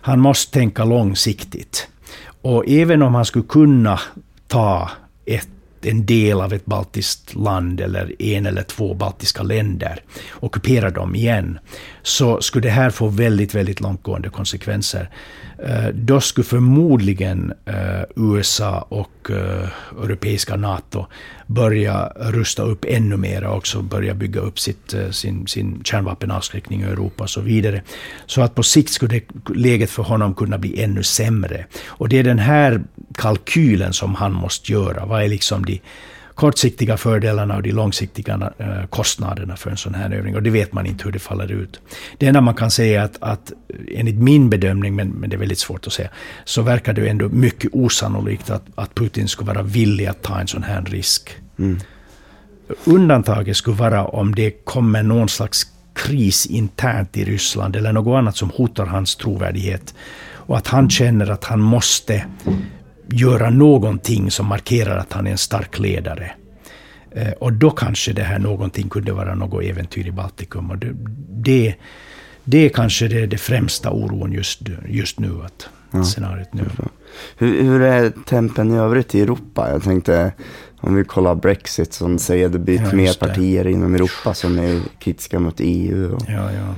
Han 0.00 0.20
måste 0.20 0.52
tänka 0.52 0.84
långsiktigt. 0.84 1.88
Och 2.42 2.68
även 2.68 3.02
om 3.02 3.14
han 3.14 3.24
skulle 3.24 3.44
kunna 3.44 4.00
ta 4.46 4.90
ett 5.26 5.48
en 5.84 6.06
del 6.06 6.40
av 6.40 6.52
ett 6.52 6.66
baltiskt 6.66 7.34
land 7.34 7.80
eller 7.80 8.22
en 8.22 8.46
eller 8.46 8.62
två 8.62 8.94
baltiska 8.94 9.42
länder, 9.42 10.02
ockupera 10.40 10.90
dem 10.90 11.14
igen, 11.14 11.58
så 12.02 12.40
skulle 12.40 12.62
det 12.68 12.70
här 12.70 12.90
få 12.90 13.08
väldigt, 13.08 13.54
väldigt 13.54 13.80
långtgående 13.80 14.28
konsekvenser. 14.28 15.10
Eh, 15.66 15.88
då 15.94 16.20
skulle 16.20 16.44
förmodligen 16.44 17.52
eh, 17.64 18.02
USA 18.16 18.86
och 18.88 19.30
eh, 19.30 19.68
europeiska 20.04 20.56
NATO 20.56 21.06
börja 21.46 22.12
rusta 22.16 22.62
upp 22.62 22.84
ännu 22.88 23.16
mer 23.16 23.44
och 23.44 23.56
också 23.56 23.82
börja 23.82 24.14
bygga 24.14 24.40
upp 24.40 24.58
sitt, 24.58 24.94
eh, 24.94 25.10
sin, 25.10 25.46
sin 25.46 25.84
kärnvapenavskräckning 25.84 26.80
i 26.80 26.84
Europa 26.84 27.22
och 27.22 27.30
så 27.30 27.40
vidare. 27.40 27.82
Så 28.26 28.42
att 28.42 28.54
på 28.54 28.62
sikt 28.62 28.90
skulle 28.90 29.14
det, 29.14 29.54
läget 29.54 29.90
för 29.90 30.02
honom 30.02 30.34
kunna 30.34 30.58
bli 30.58 30.82
ännu 30.82 31.02
sämre. 31.02 31.66
Och 31.86 32.08
det 32.08 32.18
är 32.18 32.24
den 32.24 32.38
här 32.38 32.82
kalkylen 33.14 33.92
som 33.92 34.14
han 34.14 34.32
måste 34.32 34.72
göra. 34.72 35.06
Vad 35.06 35.22
är 35.22 35.28
liksom 35.28 35.64
de 35.64 35.80
kortsiktiga 36.42 36.96
fördelarna 36.96 37.56
och 37.56 37.62
de 37.62 37.72
långsiktiga 37.72 38.52
eh, 38.58 38.86
kostnaderna 38.90 39.56
för 39.56 39.70
en 39.70 39.76
sån 39.76 39.94
här 39.94 40.10
övning. 40.10 40.36
Och 40.36 40.42
det 40.42 40.50
vet 40.50 40.72
man 40.72 40.86
inte 40.86 41.04
hur 41.04 41.12
det 41.12 41.18
faller 41.18 41.52
ut. 41.52 41.80
Det 42.18 42.26
enda 42.26 42.40
man 42.40 42.54
kan 42.54 42.70
säga 42.70 43.00
är 43.00 43.04
att, 43.04 43.16
att 43.20 43.52
enligt 43.88 44.18
min 44.18 44.50
bedömning, 44.50 44.94
men, 44.94 45.08
men 45.08 45.30
det 45.30 45.36
är 45.36 45.38
väldigt 45.38 45.58
svårt 45.58 45.86
att 45.86 45.92
säga, 45.92 46.08
så 46.44 46.62
verkar 46.62 46.92
det 46.92 47.08
ändå 47.08 47.28
mycket 47.28 47.70
osannolikt 47.74 48.50
att, 48.50 48.62
att 48.74 48.94
Putin 48.94 49.28
skulle 49.28 49.52
vara 49.52 49.62
villig 49.62 50.06
att 50.06 50.22
ta 50.22 50.40
en 50.40 50.48
sån 50.48 50.62
här 50.62 50.82
risk. 50.82 51.30
Mm. 51.58 51.80
Undantaget 52.84 53.56
skulle 53.56 53.76
vara 53.76 54.04
om 54.04 54.34
det 54.34 54.50
kommer 54.50 55.02
någon 55.02 55.28
slags 55.28 55.66
kris 55.94 56.46
internt 56.46 57.16
i 57.16 57.24
Ryssland 57.24 57.76
eller 57.76 57.92
något 57.92 58.18
annat 58.18 58.36
som 58.36 58.50
hotar 58.50 58.86
hans 58.86 59.16
trovärdighet. 59.16 59.94
Och 60.46 60.56
att 60.56 60.66
han 60.66 60.90
känner 60.90 61.30
att 61.30 61.44
han 61.44 61.60
måste 61.60 62.24
göra 63.08 63.50
någonting 63.50 64.30
som 64.30 64.46
markerar 64.46 64.98
att 64.98 65.12
han 65.12 65.26
är 65.26 65.30
en 65.30 65.38
stark 65.38 65.78
ledare. 65.78 66.32
Eh, 67.10 67.32
och 67.32 67.52
då 67.52 67.70
kanske 67.70 68.12
det 68.12 68.22
här 68.22 68.38
någonting 68.38 68.88
kunde 68.88 69.12
vara 69.12 69.34
något 69.34 69.64
äventyr 69.64 70.06
i 70.06 70.12
Baltikum. 70.12 70.70
Och 70.70 70.78
det, 70.78 70.92
det, 71.28 71.74
det 72.44 72.58
är 72.58 72.68
kanske 72.68 73.08
det, 73.08 73.26
det 73.26 73.38
främsta 73.38 73.90
oron 73.90 74.32
just, 74.32 74.60
just 74.88 75.20
nu. 75.20 75.30
Att 75.44 75.68
ja. 75.90 76.04
scenariot 76.04 76.52
nu. 76.52 76.64
Hur, 77.36 77.62
hur 77.62 77.82
är 77.82 78.10
tempen 78.10 78.70
i 78.70 78.76
övrigt 78.76 79.14
i 79.14 79.20
Europa? 79.20 79.70
Jag 79.70 79.82
tänkte, 79.82 80.32
om 80.80 80.94
vi 80.94 81.04
kollar 81.04 81.34
Brexit 81.34 81.92
som 81.92 82.18
säger 82.18 82.46
att 82.46 82.52
det 82.52 82.58
blir 82.58 82.82
ja, 82.82 82.92
mer 82.92 83.14
partier 83.14 83.66
inom 83.66 83.94
Europa 83.94 84.34
som 84.34 84.58
är 84.58 84.80
kritiska 84.98 85.40
mot 85.40 85.54
EU. 85.58 86.14
Och... 86.14 86.22
Ja, 86.28 86.52
ja. 86.52 86.74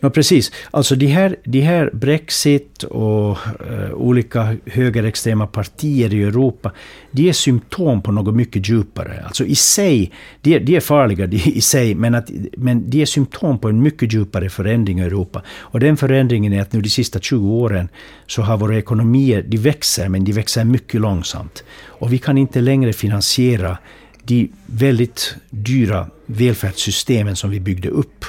No, 0.00 0.10
precis. 0.10 0.52
Alltså 0.70 0.94
de 0.96 1.06
här, 1.06 1.36
de 1.44 1.60
här 1.60 1.90
Brexit 1.92 2.82
och 2.82 3.38
uh, 3.70 3.92
olika 3.94 4.56
högerextrema 4.66 5.46
partier 5.46 6.14
i 6.14 6.22
Europa, 6.22 6.72
de 7.10 7.28
är 7.28 7.32
symptom 7.32 8.02
på 8.02 8.12
något 8.12 8.34
mycket 8.34 8.68
djupare. 8.68 9.22
Alltså 9.26 9.44
i 9.44 9.54
sig, 9.54 10.12
de, 10.40 10.58
de 10.58 10.76
är 10.76 10.80
farliga 10.80 11.26
de, 11.26 11.36
i 11.36 11.60
sig, 11.60 11.94
men, 11.94 12.14
att, 12.14 12.30
men 12.56 12.90
de 12.90 13.02
är 13.02 13.06
symptom 13.06 13.58
på 13.58 13.68
en 13.68 13.82
mycket 13.82 14.12
djupare 14.12 14.50
förändring 14.50 15.00
i 15.00 15.02
Europa. 15.02 15.42
Och 15.48 15.80
den 15.80 15.96
förändringen 15.96 16.52
är 16.52 16.62
att 16.62 16.72
nu 16.72 16.80
de 16.80 16.88
sista 16.88 17.18
20 17.18 17.48
åren 17.48 17.88
så 18.26 18.42
har 18.42 18.56
våra 18.56 18.78
ekonomier, 18.78 19.42
de 19.42 19.56
växer, 19.56 20.08
men 20.08 20.24
de 20.24 20.32
växer 20.32 20.64
mycket 20.64 21.00
långsamt. 21.00 21.64
Och 21.84 22.12
vi 22.12 22.18
kan 22.18 22.38
inte 22.38 22.60
längre 22.60 22.92
finansiera 22.92 23.78
de 24.22 24.50
väldigt 24.66 25.36
dyra 25.50 26.06
välfärdssystemen 26.26 27.36
som 27.36 27.50
vi 27.50 27.60
byggde 27.60 27.88
upp 27.88 28.24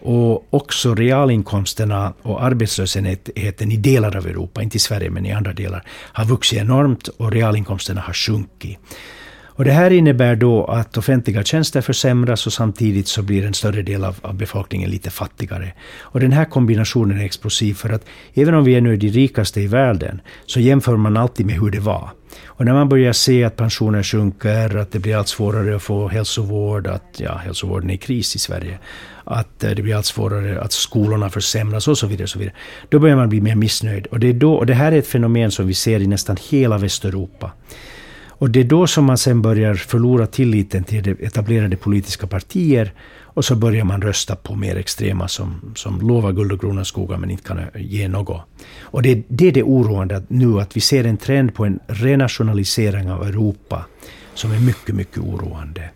och 0.00 0.54
också 0.54 0.94
realinkomsterna 0.94 2.12
och 2.22 2.42
arbetslösheten 2.42 3.72
i 3.72 3.76
delar 3.76 4.16
av 4.16 4.26
Europa, 4.26 4.62
inte 4.62 4.76
i 4.76 4.80
Sverige 4.80 5.10
men 5.10 5.26
i 5.26 5.32
andra 5.32 5.52
delar, 5.52 5.82
har 5.88 6.24
vuxit 6.24 6.58
enormt 6.58 7.08
och 7.08 7.32
realinkomsterna 7.32 8.00
har 8.00 8.12
sjunkit. 8.12 8.78
Och 9.56 9.64
det 9.64 9.72
här 9.72 9.90
innebär 9.90 10.36
då 10.36 10.64
att 10.64 10.96
offentliga 10.96 11.42
tjänster 11.42 11.80
försämras 11.80 12.46
och 12.46 12.52
samtidigt 12.52 13.08
så 13.08 13.22
blir 13.22 13.44
en 13.44 13.54
större 13.54 13.82
del 13.82 14.04
av, 14.04 14.16
av, 14.22 14.34
befolkningen 14.34 14.90
lite 14.90 15.10
fattigare. 15.10 15.72
Och 15.98 16.20
den 16.20 16.32
här 16.32 16.44
kombinationen 16.44 17.20
är 17.20 17.24
explosiv 17.24 17.74
för 17.74 17.90
att 17.90 18.04
även 18.34 18.54
om 18.54 18.64
vi 18.64 18.74
är 18.74 18.80
nu 18.80 18.96
de 18.96 19.08
rikaste 19.08 19.60
i 19.60 19.66
världen 19.66 20.20
så 20.46 20.60
jämför 20.60 20.96
man 20.96 21.16
alltid 21.16 21.46
med 21.46 21.54
hur 21.54 21.70
det 21.70 21.80
var. 21.80 22.10
Och 22.46 22.64
när 22.64 22.72
man 22.72 22.88
börjar 22.88 23.12
se 23.12 23.44
att 23.44 23.56
pensioner 23.56 24.02
sjunker, 24.02 24.76
att 24.76 24.92
det 24.92 24.98
blir 24.98 25.16
allt 25.16 25.28
svårare 25.28 25.76
att 25.76 25.82
få 25.82 26.08
hälsovård, 26.08 26.86
att 26.86 27.16
ja, 27.16 27.36
hälsovården 27.36 27.90
är 27.90 27.94
i 27.94 27.98
kris 27.98 28.36
i 28.36 28.38
Sverige, 28.38 28.78
att 29.24 29.64
eh, 29.64 29.70
det 29.70 29.82
blir 29.82 29.94
allt 29.94 30.06
svårare, 30.06 30.60
att 30.60 30.72
skolorna 30.72 31.30
försämras 31.30 31.88
och 31.88 31.98
så 31.98 32.06
vidare. 32.06 32.24
Och 32.24 32.30
så 32.30 32.38
vidare. 32.38 32.54
Då 32.88 32.98
börjar 32.98 33.16
man 33.16 33.28
bli 33.28 33.40
mer 33.40 33.54
missnöjd. 33.54 34.06
Och 34.06 34.20
det, 34.20 34.28
är 34.28 34.32
då, 34.32 34.54
och 34.54 34.66
det 34.66 34.74
här 34.74 34.92
är 34.92 34.98
ett 34.98 35.06
fenomen 35.06 35.50
som 35.50 35.66
vi 35.66 35.74
ser 35.74 36.00
i 36.00 36.06
nästan 36.06 36.36
hela 36.50 36.78
Västeuropa. 36.78 37.52
Och 38.38 38.50
det 38.50 38.60
är 38.60 38.64
då 38.64 38.86
som 38.86 39.04
man 39.04 39.18
sen 39.18 39.42
börjar 39.42 39.74
förlora 39.74 40.26
tilliten 40.26 40.84
till 40.84 41.16
etablerade 41.20 41.76
politiska 41.76 42.26
partier 42.26 42.92
och 43.20 43.44
så 43.44 43.56
börjar 43.56 43.84
man 43.84 44.02
rösta 44.02 44.36
på 44.36 44.54
mer 44.54 44.76
extrema 44.76 45.28
som, 45.28 45.72
som 45.74 46.00
lovar 46.00 46.32
guld 46.32 46.52
och 46.52 46.60
gröna 46.60 46.84
skogar 46.84 47.18
men 47.18 47.30
inte 47.30 47.42
kan 47.42 47.60
ge 47.74 48.08
något. 48.08 48.42
Och 48.80 49.02
det, 49.02 49.22
det 49.28 49.48
är 49.48 49.52
det 49.52 49.62
oroande 49.62 50.16
att 50.16 50.30
nu 50.30 50.60
att 50.60 50.76
vi 50.76 50.80
ser 50.80 51.04
en 51.04 51.16
trend 51.16 51.54
på 51.54 51.64
en 51.64 51.80
renationalisering 51.86 53.10
av 53.10 53.22
Europa 53.22 53.86
som 54.34 54.52
är 54.52 54.60
mycket, 54.60 54.94
mycket 54.94 55.18
oroande. 55.18 55.90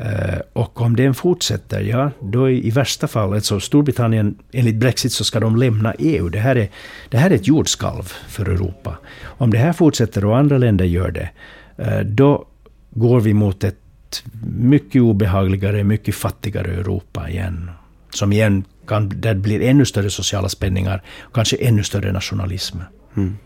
Eh, 0.00 0.38
och 0.52 0.80
om 0.80 0.96
den 0.96 1.14
fortsätter, 1.14 1.80
ja, 1.80 2.10
då 2.20 2.50
i 2.50 2.70
värsta 2.70 3.08
fall, 3.08 3.32
alltså 3.34 3.60
Storbritannien, 3.60 4.38
enligt 4.52 4.76
Brexit 4.76 5.12
så 5.12 5.24
ska 5.24 5.40
de 5.40 5.56
lämna 5.56 5.94
EU. 5.98 6.28
Det 6.28 6.38
här 6.38 6.56
är, 6.56 6.70
det 7.08 7.18
här 7.18 7.30
är 7.30 7.34
ett 7.34 7.46
jordskalv 7.46 8.12
för 8.28 8.48
Europa. 8.48 8.98
Om 9.24 9.50
det 9.50 9.58
här 9.58 9.72
fortsätter 9.72 10.24
och 10.24 10.38
andra 10.38 10.58
länder 10.58 10.84
gör 10.84 11.10
det, 11.10 11.30
eh, 11.76 12.00
då 12.00 12.46
går 12.90 13.20
vi 13.20 13.34
mot 13.34 13.64
ett 13.64 14.22
mycket 14.56 15.02
obehagligare, 15.02 15.84
mycket 15.84 16.14
fattigare 16.14 16.72
Europa 16.72 17.28
igen. 17.28 17.70
Som 18.10 18.32
igen 18.32 18.64
kan, 18.86 19.08
där 19.08 19.34
det 19.34 19.40
blir 19.40 19.62
ännu 19.62 19.84
större 19.84 20.10
sociala 20.10 20.48
spänningar, 20.48 21.02
kanske 21.32 21.56
ännu 21.56 21.82
större 21.82 22.12
nationalism. 22.12 22.78
Mm. 23.16 23.36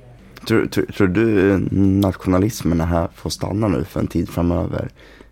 Tror, 0.49 0.67
tror, 0.67 0.85
tror, 0.85 1.09
du 1.09 1.53
eh, 1.53 1.59
nationalismen 2.01 2.81
är 2.81 2.87
här 2.87 3.09
får 3.15 3.31
stanna 3.31 3.69
nu 3.69 3.85
för 3.85 4.01
en 4.01 4.07
tid 4.07 4.29
framöver? 4.29 4.89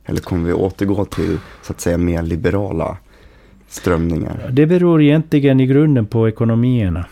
Eller 0.07 0.21
kommer 0.21 0.47
vi 0.47 0.53
återgå 0.53 1.05
till 1.05 1.39
så 1.63 1.73
att 1.73 1.81
säga 1.81 1.99
mer 1.99 2.23
liberala 2.23 2.97
strömningar? 3.69 4.51
Det 4.51 4.67
beror 4.67 5.03
egentligen 5.03 5.61
i 5.61 5.67
grunden 5.67 6.07
på 6.07 6.29
ekonomierna. 6.29 7.05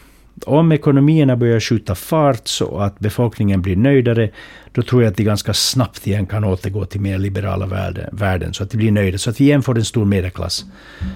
Om 0.46 0.72
ekonomierna 0.72 1.36
börjar 1.36 1.60
skjuta 1.60 1.94
fart 1.94 2.48
så 2.48 2.78
att 2.78 2.98
befolkningen 2.98 3.62
blir 3.62 3.76
nöjdare, 3.76 4.30
då 4.72 4.82
tror 4.82 5.02
jag 5.02 5.10
att 5.10 5.16
de 5.16 5.24
ganska 5.24 5.54
snabbt 5.54 6.06
igen 6.06 6.26
kan 6.26 6.44
återgå 6.44 6.84
till 6.84 7.00
mer 7.00 7.18
liberala 7.18 7.66
värden, 8.12 8.54
så 8.54 8.62
att 8.62 8.70
de 8.70 8.76
blir 8.76 8.92
nöjda, 8.92 9.18
så 9.18 9.30
att 9.30 9.40
vi 9.40 9.44
igen 9.44 9.62
får 9.62 9.78
en 9.78 9.84
stor 9.84 10.04
medelklass 10.04 10.64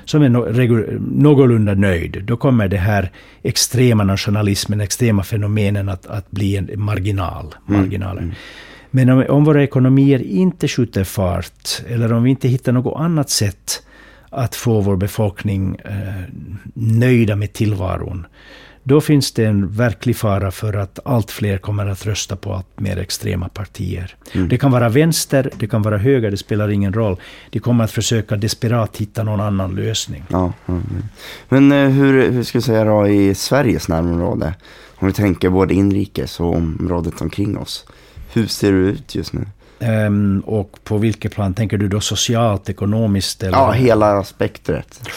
som 0.04 0.22
är 0.22 0.28
någorlunda 1.22 1.74
nöjd. 1.74 2.24
Då 2.24 2.36
kommer 2.36 2.68
det 2.68 2.76
här 2.76 3.10
extrema 3.42 4.04
nationalismen, 4.04 4.80
extrema 4.80 5.22
fenomenen 5.22 5.88
att, 5.88 6.06
att 6.06 6.30
bli 6.30 6.56
en 6.56 6.70
marginal. 6.76 7.54
Mm. 7.68 7.80
marginaler. 7.80 8.22
Mm. 8.22 8.34
Men 8.94 9.10
om, 9.10 9.24
om 9.28 9.44
våra 9.44 9.62
ekonomier 9.62 10.22
inte 10.22 10.68
skjuter 10.68 11.04
fart, 11.04 11.82
eller 11.88 12.12
om 12.12 12.22
vi 12.22 12.30
inte 12.30 12.48
hittar 12.48 12.72
något 12.72 13.00
annat 13.00 13.30
sätt 13.30 13.82
att 14.30 14.54
få 14.54 14.80
vår 14.80 14.96
befolkning 14.96 15.76
eh, 15.84 16.22
nöjda 16.74 17.36
med 17.36 17.52
tillvaron, 17.52 18.26
då 18.82 19.00
finns 19.00 19.32
det 19.32 19.44
en 19.44 19.68
verklig 19.68 20.16
fara 20.16 20.50
för 20.50 20.72
att 20.72 20.98
allt 21.04 21.30
fler 21.30 21.58
kommer 21.58 21.86
att 21.86 22.06
rösta 22.06 22.36
på 22.36 22.52
allt 22.54 22.80
mer 22.80 22.98
extrema 22.98 23.48
partier. 23.48 24.14
Mm. 24.32 24.48
Det 24.48 24.58
kan 24.58 24.72
vara 24.72 24.88
vänster, 24.88 25.50
det 25.58 25.66
kan 25.66 25.82
vara 25.82 25.98
höger, 25.98 26.30
det 26.30 26.36
spelar 26.36 26.68
ingen 26.68 26.92
roll. 26.92 27.16
De 27.50 27.58
kommer 27.58 27.84
att 27.84 27.92
försöka 27.92 28.36
desperat 28.36 28.96
hitta 28.96 29.22
någon 29.22 29.40
annan 29.40 29.74
lösning. 29.74 30.24
Ja, 30.28 30.52
mm. 30.66 30.82
Men 31.48 31.72
eh, 31.72 31.88
hur, 31.88 32.30
hur 32.30 32.42
ska 32.42 32.56
jag 32.56 32.64
säga 32.64 32.84
då 32.84 33.08
i 33.08 33.34
Sveriges 33.34 33.88
närområde? 33.88 34.54
Om 34.96 35.06
vi 35.06 35.12
tänker 35.12 35.50
både 35.50 35.74
inrikes 35.74 36.40
och 36.40 36.56
området 36.56 37.20
omkring 37.20 37.58
oss. 37.58 37.86
Hur 38.34 38.46
ser 38.46 38.72
det 38.72 38.78
ut 38.78 39.14
just 39.14 39.32
nu? 39.32 39.46
Um, 39.78 40.40
och 40.40 40.78
på 40.84 40.98
vilket 40.98 41.32
plan? 41.32 41.54
Tänker 41.54 41.78
du 41.78 41.88
då 41.88 42.00
socialt, 42.00 42.68
ekonomiskt? 42.68 43.42
Eller? 43.42 43.58
Ja, 43.58 43.72
hela 43.72 44.24
spektret. 44.24 45.08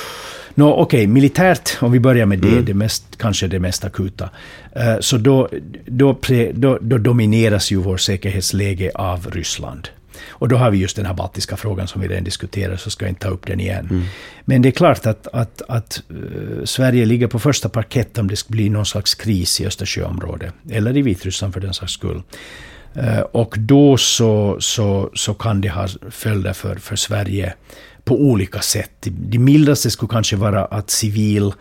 Nå, 0.56 0.74
okej, 0.74 0.84
okay, 0.84 1.08
militärt, 1.08 1.78
om 1.82 1.92
vi 1.92 2.00
börjar 2.00 2.26
med 2.26 2.40
det, 2.40 2.52
mm. 2.52 2.66
det 2.66 2.74
mest, 2.74 3.04
kanske 3.18 3.48
det 3.48 3.60
mest 3.60 3.86
akuta. 3.86 4.30
Uh, 4.78 5.00
så 5.00 5.18
då, 5.18 5.50
då, 5.86 6.14
pre, 6.14 6.52
då, 6.54 6.78
då, 6.82 6.98
domineras 6.98 7.72
ju 7.72 7.78
vår 7.78 7.98
säkerhetsläge 7.98 8.92
av 8.96 9.28
Ryssland. 9.32 9.90
Och 10.30 10.48
då 10.48 10.56
har 10.56 10.72
vi 10.72 10.78
just 10.78 10.96
den 10.96 11.06
här 11.06 11.14
baltiska 11.14 11.58
frågan 11.58 11.88
som 11.88 12.02
vi 12.02 12.08
redan 12.08 12.24
diskuterat, 12.24 12.80
så 12.80 12.90
ska 12.90 13.06
jag 13.06 13.12
inte 13.12 13.22
ta 13.22 13.30
upp 13.30 13.48
den 13.48 13.60
igen. 13.60 13.88
Mm. 13.90 14.04
Men 14.46 14.62
det 14.62 14.70
är 14.70 14.72
klart 14.72 15.06
att, 15.06 15.28
att, 15.28 15.62
att 15.68 16.02
uh, 16.12 16.66
Sverige 16.66 17.06
ligger 17.06 17.28
på 17.28 17.40
första 17.40 17.70
parkett 17.70 18.18
om 18.18 18.28
det 18.28 18.36
skulle 18.36 18.56
bli 18.56 18.70
någon 18.70 18.86
slags 18.86 19.16
kris 19.16 19.62
i 19.62 19.66
Östersjöområdet, 19.66 20.54
eller 20.72 20.98
i 20.98 21.02
Vitryssland 21.02 21.54
för 21.54 21.62
den 21.62 21.74
sakens 21.74 21.92
skull. 21.92 22.22
Eh, 22.98 23.20
och 23.20 23.56
då 23.60 23.98
så, 23.98 24.58
så, 24.60 25.10
så 25.14 25.34
kan 25.34 25.62
det 25.62 25.70
ha 25.70 25.88
följder 26.10 26.54
för, 26.54 26.76
för 26.76 26.96
Sverige 26.96 27.54
på 28.04 28.16
olika 28.22 28.62
sätt. 28.62 28.92
Det 29.02 29.40
mildaste 29.40 29.92
skulle 29.92 30.10
kanske 30.10 30.36
vara 30.36 30.66
att 30.66 30.90
civil 30.90 31.54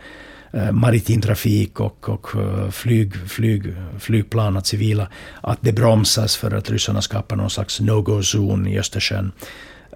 eh, 0.53 0.71
maritim 0.71 1.21
trafik 1.21 1.79
och, 1.79 2.09
och 2.09 2.35
eh, 2.35 2.69
flyg, 2.69 3.29
flyg, 3.29 3.63
flygplan, 3.99 4.57
att 4.57 4.67
civila, 4.67 5.07
att 5.41 5.57
det 5.61 5.73
bromsas 5.73 6.37
för 6.37 6.51
att 6.51 6.69
ryssarna 6.69 7.01
skapar 7.01 7.35
någon 7.35 7.49
slags 7.49 7.79
no-go-zon 7.79 8.67
i 8.67 8.79
Östersjön. 8.79 9.31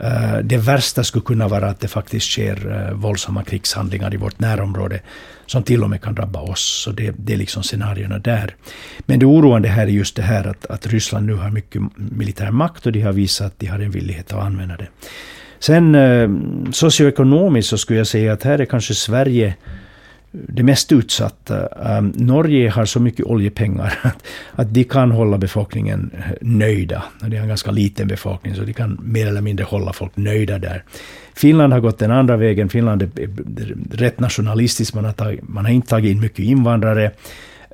Eh, 0.03 0.37
det 0.43 0.57
värsta 0.57 1.03
skulle 1.03 1.23
kunna 1.25 1.47
vara 1.47 1.69
att 1.69 1.79
det 1.79 1.87
faktiskt 1.87 2.31
sker 2.31 2.87
eh, 2.89 2.93
våldsamma 2.93 3.43
krigshandlingar 3.43 4.13
i 4.13 4.17
vårt 4.17 4.39
närområde 4.39 4.99
som 5.45 5.63
till 5.63 5.83
och 5.83 5.89
med 5.89 6.01
kan 6.01 6.15
drabba 6.15 6.39
oss. 6.39 6.81
Så 6.83 6.91
det, 6.91 7.13
det 7.17 7.33
är 7.33 7.37
liksom 7.37 7.63
scenarierna 7.63 8.19
där. 8.19 8.55
Men 8.99 9.19
det 9.19 9.25
oroande 9.25 9.69
här 9.69 9.83
är 9.83 9.91
just 9.91 10.15
det 10.15 10.21
här 10.21 10.47
att, 10.47 10.65
att 10.65 10.87
Ryssland 10.87 11.25
nu 11.25 11.33
har 11.33 11.49
mycket 11.49 11.81
militär 11.95 12.51
makt 12.51 12.85
och 12.85 12.91
de 12.91 13.01
har 13.01 13.13
visat 13.13 13.47
att 13.47 13.59
de 13.59 13.67
har 13.67 13.79
en 13.79 13.91
villighet 13.91 14.33
att 14.33 14.43
använda 14.43 14.77
det. 14.77 14.87
Sen 15.59 15.95
eh, 15.95 16.29
socioekonomiskt 16.71 17.69
så 17.69 17.77
skulle 17.77 17.99
jag 17.99 18.07
säga 18.07 18.33
att 18.33 18.43
här 18.43 18.59
är 18.59 18.65
kanske 18.65 18.93
Sverige 18.93 19.55
det 20.31 20.63
mest 20.63 20.91
utsatta. 20.91 21.67
Ehm, 21.67 22.13
Norge 22.15 22.69
har 22.69 22.85
så 22.85 22.99
mycket 22.99 23.25
oljepengar 23.25 23.99
att, 24.01 24.23
att 24.51 24.73
de 24.73 24.83
kan 24.83 25.11
hålla 25.11 25.37
befolkningen 25.37 26.11
eh, 26.17 26.31
nöjda. 26.41 27.03
Det 27.21 27.37
är 27.37 27.41
en 27.41 27.47
ganska 27.47 27.71
liten 27.71 28.07
befolkning, 28.07 28.55
så 28.55 28.61
de 28.61 28.73
kan 28.73 28.99
mer 29.03 29.27
eller 29.27 29.41
mindre 29.41 29.63
hålla 29.63 29.93
folk 29.93 30.17
nöjda 30.17 30.57
där. 30.57 30.83
Finland 31.35 31.73
har 31.73 31.79
gått 31.79 31.99
den 31.99 32.11
andra 32.11 32.37
vägen. 32.37 32.69
Finland 32.69 33.01
är 33.01 33.09
rätt 33.97 34.19
nationalistiskt. 34.19 34.95
Man 34.95 35.05
har, 35.05 35.13
tagit, 35.13 35.39
man 35.47 35.65
har 35.65 35.71
inte 35.71 35.87
tagit 35.87 36.11
in 36.11 36.21
mycket 36.21 36.39
invandrare. 36.39 37.11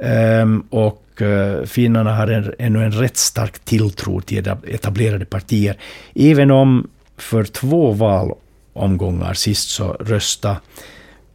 Ehm, 0.01 0.63
och 0.69 1.21
eh, 1.21 1.63
finnarna 1.63 2.15
har 2.15 2.27
en, 2.27 2.53
ännu 2.59 2.83
en 2.83 2.91
rätt 2.91 3.17
stark 3.17 3.59
tilltro 3.59 4.21
till 4.21 4.47
etablerade 4.67 5.25
partier. 5.25 5.75
Även 6.15 6.51
om 6.51 6.87
för 7.17 7.43
två 7.43 7.91
valomgångar 7.91 9.33
sist 9.33 9.69
så 9.69 9.93
röstade 9.93 10.57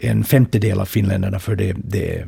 en 0.02 0.24
femtedel 0.24 0.80
av 0.80 0.84
finländarna 0.84 1.38
för 1.38 1.56
det, 1.56 1.76
det 1.84 2.24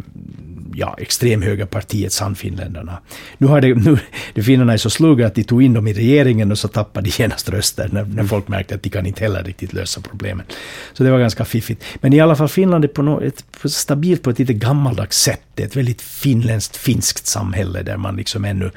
ja, 0.74 0.96
extremhöga 0.98 1.66
partiet 1.66 2.12
Sannfinländarna. 2.12 2.98
Nu 3.38 3.46
har 3.46 3.60
det, 3.60 3.74
nu, 3.74 3.98
de 4.34 4.42
finnarna 4.42 4.72
är 4.72 4.76
så 4.76 4.90
sluga 4.90 5.26
att 5.26 5.34
de 5.34 5.44
tog 5.44 5.62
in 5.62 5.72
dem 5.72 5.87
i 5.87 5.92
regeringen 5.92 6.50
och 6.50 6.58
så 6.58 6.68
tappade 6.68 7.10
de 7.10 7.22
genast 7.22 7.48
röster 7.48 7.88
när, 7.92 8.04
när 8.04 8.24
folk 8.24 8.48
märkte 8.48 8.74
att 8.74 8.82
de 8.82 8.90
kan 8.90 9.06
inte 9.06 9.24
heller 9.24 9.44
riktigt 9.44 9.72
lösa 9.72 10.00
problemen. 10.00 10.46
Så 10.92 11.04
det 11.04 11.10
var 11.10 11.18
ganska 11.18 11.44
fiffigt. 11.44 11.84
Men 12.00 12.12
i 12.12 12.20
alla 12.20 12.37
fall 12.37 12.48
Finland 12.48 12.84
är 12.84 12.88
på 12.88 13.02
något, 13.02 13.44
stabilt 13.64 14.22
på 14.22 14.30
ett 14.30 14.38
lite 14.38 14.54
gammaldags 14.54 15.18
sätt. 15.18 15.42
Det 15.54 15.62
är 15.62 15.66
ett 15.66 15.76
väldigt 15.76 16.02
finländskt, 16.02 16.76
finskt 16.76 17.26
samhälle 17.26 17.82
där 17.82 17.96
man 17.96 18.16
liksom 18.16 18.44
ännu 18.44 18.70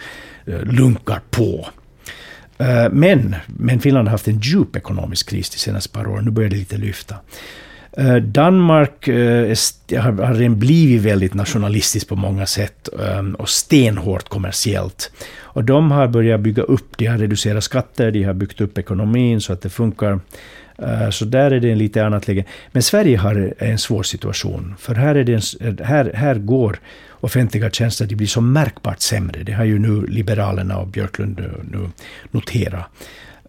uh, 0.48 0.64
lunkar 0.64 1.22
på. 1.30 1.68
Eh, 2.58 2.90
men, 2.92 3.36
men 3.48 3.80
Finland 3.80 4.08
har 4.08 4.12
haft 4.12 4.28
en 4.28 4.40
djup 4.40 4.76
ekonomisk 4.76 5.30
kris 5.30 5.50
de 5.50 5.58
senaste 5.58 5.90
par 5.90 6.08
åren. 6.08 6.26
Nu 6.26 6.32
börjar 6.32 6.50
det 6.50 6.56
lite 6.56 6.78
lyfta. 6.78 7.16
Eh, 7.98 8.16
Danmark 8.16 9.08
eh, 9.08 9.56
har 10.00 10.34
redan 10.34 10.60
blivit 10.60 11.02
väldigt 11.02 11.34
nationalistiskt 11.34 12.10
på 12.10 12.16
många 12.16 12.46
sätt 12.46 12.90
eh, 13.00 13.34
och 13.38 13.50
stenhårt 13.50 14.30
kommersiellt. 14.30 15.12
Och 15.40 15.64
de 15.64 15.92
har 15.92 16.08
börjat 16.08 16.42
bygga 16.42 16.64
upp, 16.64 16.98
de 16.98 17.06
har 17.06 17.18
reducerat 17.18 17.64
skatter, 17.64 18.12
de 18.12 18.24
har 18.24 18.34
byggt 18.34 18.62
upp 18.62 18.78
ekonomin 18.78 19.42
så 19.42 19.54
att 19.54 19.62
det 19.62 19.70
funkar. 19.70 20.20
Så 21.12 21.26
där 21.26 21.52
är 21.52 21.60
det 21.60 21.72
en 21.72 21.78
lite 21.78 22.06
annat 22.06 22.28
läge. 22.28 22.46
Men 22.72 22.84
Sverige 22.84 23.18
har 23.18 23.54
en 23.58 23.78
svår 23.78 24.04
situation. 24.04 24.76
För 24.80 24.96
här, 24.96 25.16
är 25.16 25.24
det 25.24 25.34
en, 25.34 25.78
här, 25.86 26.12
här 26.14 26.36
går 26.36 26.80
offentliga 27.12 27.70
tjänster 27.70 28.06
de 28.06 28.16
blir 28.16 28.28
så 28.28 28.42
märkbart 28.42 29.00
sämre. 29.00 29.44
Det 29.44 29.52
har 29.52 29.66
ju 29.66 29.80
nu 29.80 30.08
Liberalerna 30.08 30.78
och 30.78 30.88
Björklund 30.88 31.40
nu 31.72 31.90
noterat. 32.32 32.86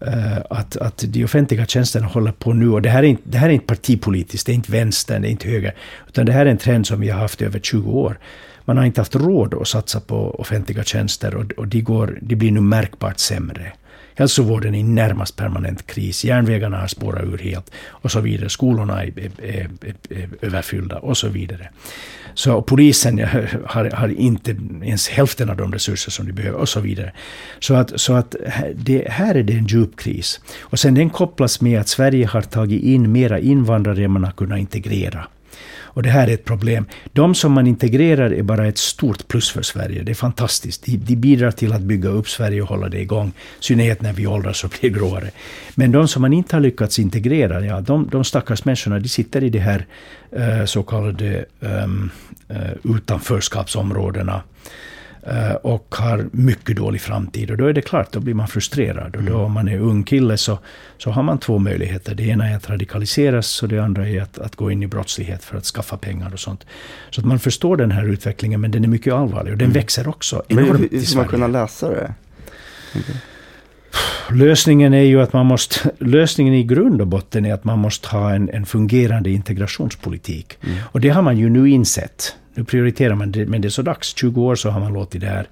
Eh, 0.01 0.37
att, 0.49 0.77
att 0.77 1.03
de 1.07 1.23
offentliga 1.23 1.65
tjänsterna 1.65 2.07
håller 2.07 2.31
på 2.31 2.53
nu, 2.53 2.69
och 2.69 2.81
det 2.81 2.89
här, 2.89 3.03
är 3.03 3.07
inte, 3.07 3.23
det 3.25 3.37
här 3.37 3.49
är 3.49 3.53
inte 3.53 3.65
partipolitiskt, 3.65 4.45
det 4.45 4.51
är 4.51 4.53
inte 4.53 4.71
vänstern, 4.71 5.21
det 5.21 5.27
är 5.27 5.31
inte 5.31 5.47
höger, 5.47 5.75
utan 6.07 6.25
det 6.25 6.31
här 6.31 6.45
är 6.45 6.49
en 6.49 6.57
trend 6.57 6.87
som 6.87 6.99
vi 6.99 7.09
har 7.09 7.19
haft 7.19 7.41
i 7.41 7.45
över 7.45 7.59
20 7.59 7.91
år. 7.91 8.19
Man 8.65 8.77
har 8.77 8.85
inte 8.85 9.01
haft 9.01 9.15
råd 9.15 9.53
att 9.53 9.67
satsa 9.67 9.99
på 9.99 10.39
offentliga 10.39 10.83
tjänster 10.83 11.35
och, 11.35 11.51
och 11.51 11.67
de, 11.67 11.81
går, 11.81 12.19
de 12.21 12.35
blir 12.35 12.51
nu 12.51 12.61
märkbart 12.61 13.19
sämre. 13.19 13.73
Hälsovården 14.19 14.75
är 14.75 14.79
i 14.79 14.83
närmast 14.83 15.35
permanent 15.35 15.87
kris. 15.87 16.25
Järnvägarna 16.25 16.77
har 16.77 16.87
spårat 16.87 17.23
ur 17.23 17.37
helt 17.37 17.71
och 17.89 18.11
så 18.11 18.19
vidare. 18.19 18.49
Skolorna 18.49 19.03
är, 19.03 19.19
är, 19.19 19.31
är, 19.41 19.69
är 20.09 20.29
överfyllda 20.41 20.97
och 20.97 21.17
så 21.17 21.27
vidare. 21.27 21.69
Så 22.33 22.61
polisen 22.61 23.19
har, 23.65 23.89
har, 23.95 24.07
inte 24.07 24.55
ens 24.83 25.09
hälften 25.09 25.49
av 25.49 25.57
de 25.57 25.73
resurser 25.73 26.11
som 26.11 26.27
de 26.27 26.33
behöver 26.33 26.59
och 26.59 26.69
så 26.69 26.79
vidare. 26.79 27.13
Så 27.59 27.73
att, 27.73 28.01
så 28.01 28.13
att 28.13 28.35
det, 28.75 29.07
här 29.09 29.35
är 29.35 29.43
det 29.43 29.53
en 29.53 29.67
djup 29.67 29.99
kris. 29.99 30.39
Och 30.59 30.79
sen 30.79 30.93
den 30.93 31.09
kopplas 31.09 31.61
med 31.61 31.79
att 31.79 31.87
Sverige 31.87 32.27
har 32.27 32.41
tagit 32.41 32.83
in 32.83 33.11
mera 33.11 33.39
invandrare 33.39 34.03
än 34.03 34.11
man 34.11 34.23
har 34.23 34.31
kunnat 34.31 34.59
integrera. 34.59 35.27
Och 35.99 36.03
det 36.03 36.09
här 36.09 36.27
är 36.27 36.33
ett 36.33 36.45
problem. 36.45 36.85
De 37.13 37.35
som 37.35 37.51
man 37.51 37.67
integrerar 37.67 38.33
är 38.33 38.43
bara 38.43 38.67
ett 38.67 38.77
stort 38.77 39.27
plus 39.27 39.51
för 39.51 39.61
Sverige. 39.61 40.03
Det 40.03 40.11
är 40.11 40.15
fantastiskt. 40.15 40.85
De, 40.85 40.97
de 40.97 41.15
bidrar 41.15 41.51
till 41.51 41.73
att 41.73 41.81
bygga 41.81 42.09
upp 42.09 42.29
Sverige 42.29 42.61
och 42.61 42.67
hålla 42.67 42.89
det 42.89 43.01
igång. 43.01 43.27
I 43.27 43.63
synnerhet 43.63 44.01
när 44.01 44.13
vi 44.13 44.27
åldras 44.27 44.63
och 44.63 44.73
blir 44.79 44.89
gråare. 44.89 45.31
Men 45.75 45.91
de 45.91 46.07
som 46.07 46.21
man 46.21 46.33
inte 46.33 46.55
har 46.55 46.61
lyckats 46.61 46.99
integrera, 46.99 47.65
ja, 47.65 47.81
de, 47.81 48.09
de 48.11 48.23
stackars 48.23 48.65
människorna, 48.65 48.99
de 48.99 49.09
sitter 49.09 49.43
i 49.43 49.49
de 49.49 49.59
här 49.59 49.85
uh, 50.37 50.65
så 50.65 50.83
kallade 50.83 51.45
um, 51.59 52.11
uh, 52.51 52.95
utanförskapsområdena 52.95 54.41
eh, 55.23 55.53
och 55.53 55.95
har 55.97 56.29
mycket 56.31 56.77
dålig 56.77 57.01
framtid. 57.01 57.51
Och 57.51 57.57
då 57.57 57.65
är 57.65 57.73
det 57.73 57.81
klart, 57.81 58.11
då 58.11 58.19
blir 58.19 58.33
man 58.33 58.47
frustrerad. 58.47 59.15
Och 59.15 59.23
då 59.23 59.35
om 59.35 59.51
man 59.51 59.67
är 59.67 59.79
ung 59.79 60.03
kille 60.03 60.37
så, 60.37 60.59
så 60.97 61.11
har 61.11 61.23
man 61.23 61.37
två 61.37 61.57
möjligheter. 61.57 62.15
Det 62.15 62.23
ena 62.23 62.49
är 62.49 62.55
att 62.55 62.69
radikaliseras 62.69 63.63
och 63.63 63.69
det 63.69 63.79
andra 63.79 64.07
är 64.07 64.21
att, 64.21 64.39
att 64.39 64.55
gå 64.55 64.71
in 64.71 64.83
i 64.83 64.87
brottslighet 64.87 65.43
för 65.43 65.57
att 65.57 65.65
skaffa 65.65 65.97
pengar 65.97 66.33
och 66.33 66.39
sånt. 66.39 66.65
Så 67.09 67.21
att 67.21 67.27
man 67.27 67.39
förstår 67.39 67.77
den 67.77 67.91
här 67.91 68.05
utvecklingen, 68.05 68.61
men 68.61 68.71
den 68.71 68.83
är 68.83 68.87
mycket 68.87 69.13
allvarlig. 69.13 69.53
Och 69.53 69.57
den 69.57 69.71
växer 69.71 70.07
också 70.07 70.43
Men 70.47 70.59
enormt 70.59 70.79
hur, 70.79 70.93
i 70.93 70.97
hur 70.97 71.05
ska 71.05 71.17
man 71.17 71.27
kunna 71.27 71.47
läsa 71.47 71.89
det? 71.89 72.13
Lösningen 74.31 74.93
är 74.93 75.03
ju 75.03 75.21
att 75.21 75.33
man 75.33 75.45
måste, 75.45 75.91
lösningen 75.99 76.53
i 76.53 76.63
grund 76.63 77.01
och 77.01 77.07
botten 77.07 77.45
är 77.45 77.53
att 77.53 77.63
man 77.63 77.79
måste 77.79 78.07
ha 78.07 78.33
en, 78.33 78.49
en 78.49 78.65
fungerande 78.65 79.29
integrationspolitik. 79.29 80.57
Och 80.81 81.01
det 81.01 81.09
har 81.09 81.21
man 81.21 81.37
ju 81.37 81.49
nu 81.49 81.69
insett. 81.69 82.35
Nu 82.59 82.65
prioriterar 82.65 83.15
man 83.15 83.31
det, 83.31 83.45
men 83.45 83.61
det 83.61 83.67
är 83.67 83.69
så 83.69 83.81
dags. 83.81 84.15
20 84.15 84.41
år 84.41 84.55
så 84.55 84.69
har 84.69 84.79
man 84.79 84.93
låtit 84.93 85.21
det 85.21 85.27
här 85.27 85.47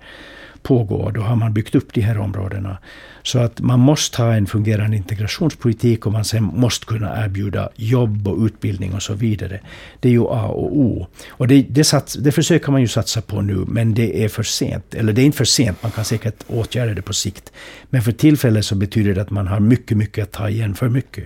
pågå. 0.61 0.95
Och 0.95 1.13
då 1.13 1.21
har 1.21 1.35
man 1.35 1.53
byggt 1.53 1.75
upp 1.75 1.93
de 1.93 2.01
här 2.01 2.17
områdena. 2.17 2.77
Så 3.23 3.39
att 3.39 3.59
man 3.59 3.79
måste 3.79 4.21
ha 4.21 4.33
en 4.33 4.47
fungerande 4.47 4.97
integrationspolitik 4.97 6.05
och 6.05 6.11
man 6.11 6.25
sen 6.25 6.43
måste 6.43 6.85
kunna 6.85 7.25
erbjuda 7.25 7.69
jobb 7.75 8.27
och 8.27 8.45
utbildning 8.45 8.93
och 8.93 9.03
så 9.03 9.13
vidare. 9.13 9.59
Det 9.99 10.09
är 10.09 10.11
ju 10.11 10.21
A 10.21 10.47
och 10.47 10.77
O. 10.77 11.07
Och 11.29 11.47
det, 11.47 11.65
det, 11.69 11.83
sats, 11.83 12.13
det 12.13 12.31
försöker 12.31 12.71
man 12.71 12.81
ju 12.81 12.87
satsa 12.87 13.21
på 13.21 13.41
nu, 13.41 13.65
men 13.67 13.93
det 13.93 14.23
är 14.23 14.29
för 14.29 14.43
sent. 14.43 14.95
Eller 14.95 15.13
det 15.13 15.21
är 15.21 15.25
inte 15.25 15.37
för 15.37 15.45
sent, 15.45 15.83
man 15.83 15.91
kan 15.91 16.05
säkert 16.05 16.43
åtgärda 16.47 16.93
det 16.93 17.01
på 17.01 17.13
sikt. 17.13 17.51
Men 17.89 18.01
för 18.01 18.11
tillfället 18.11 18.65
så 18.65 18.75
betyder 18.75 19.15
det 19.15 19.21
att 19.21 19.31
man 19.31 19.47
har 19.47 19.59
mycket, 19.59 19.97
mycket 19.97 20.23
att 20.23 20.31
ta 20.31 20.49
igen 20.49 20.75
för 20.75 20.89
mycket. 20.89 21.23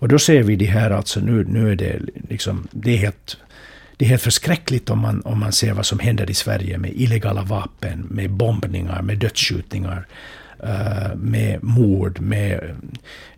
Och 0.00 0.08
då 0.08 0.18
ser 0.18 0.42
vi 0.42 0.56
det 0.56 0.66
här 0.66 0.90
alltså, 0.90 1.20
nu, 1.20 1.44
nu 1.44 1.72
är 1.72 1.76
det 1.76 2.00
liksom, 2.28 2.68
det 2.70 2.92
är 2.92 2.98
helt 2.98 3.36
det 4.00 4.06
är 4.06 4.08
helt 4.08 4.22
förskräckligt 4.22 4.90
om 4.90 4.98
man, 4.98 5.22
om 5.24 5.40
man 5.40 5.52
ser 5.52 5.72
vad 5.72 5.86
som 5.86 5.98
händer 5.98 6.30
i 6.30 6.34
Sverige 6.34 6.78
med 6.78 6.92
illegala 6.94 7.42
vapen, 7.42 8.06
med 8.10 8.30
bombningar, 8.30 9.02
med 9.02 9.18
dödsskjutningar, 9.18 10.06
eh, 10.62 11.14
med 11.16 11.62
mord, 11.62 12.20
med 12.20 12.76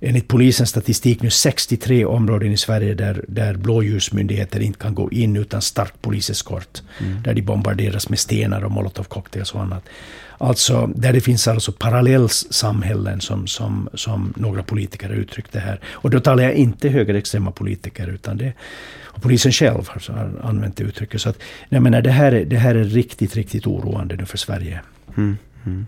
enligt 0.00 0.28
polisens 0.28 0.70
statistik 0.70 1.22
nu 1.22 1.30
63 1.30 2.04
områden 2.04 2.52
i 2.52 2.56
Sverige 2.56 2.94
där, 2.94 3.24
där 3.28 3.54
blåljusmyndigheter 3.54 4.60
inte 4.60 4.78
kan 4.78 4.94
gå 4.94 5.10
in 5.10 5.36
utan 5.36 5.62
stark 5.62 6.02
poliseskort. 6.02 6.82
Där 7.24 7.34
de 7.34 7.42
bombarderas 7.42 8.08
med 8.08 8.18
stenar 8.18 8.64
och 8.64 8.70
molotovcocktails 8.70 9.52
och 9.52 9.60
annat. 9.60 9.84
Alltså, 10.42 10.90
där 10.94 11.12
det 11.12 11.20
finns 11.20 11.48
alltså 11.48 11.72
parallellsamhällen 11.72 13.20
som, 13.20 13.46
som, 13.46 13.88
som 13.94 14.32
några 14.36 14.62
politiker 14.62 15.08
har 15.08 15.14
uttryckt 15.14 15.52
det 15.52 15.60
här. 15.60 15.80
Och 15.90 16.10
då 16.10 16.20
talar 16.20 16.42
jag 16.42 16.54
inte 16.54 16.88
högerextrema 16.88 17.50
politiker, 17.50 18.08
utan 18.08 18.36
det 18.36 18.52
och 19.02 19.22
polisen 19.22 19.52
själv 19.52 19.88
har 19.88 19.94
alltså 19.94 20.12
har 20.12 20.30
använt 20.42 20.76
det 20.76 20.84
uttrycket. 20.84 21.20
Så 21.20 21.28
att, 21.28 21.38
jag 21.68 21.82
menar, 21.82 22.02
det, 22.02 22.10
här 22.10 22.32
är, 22.32 22.44
det 22.44 22.56
här 22.56 22.74
är 22.74 22.84
riktigt, 22.84 23.36
riktigt 23.36 23.66
oroande 23.66 24.16
nu 24.16 24.26
för 24.26 24.38
Sverige. 24.38 24.80
Mm, 25.16 25.36
mm. 25.66 25.86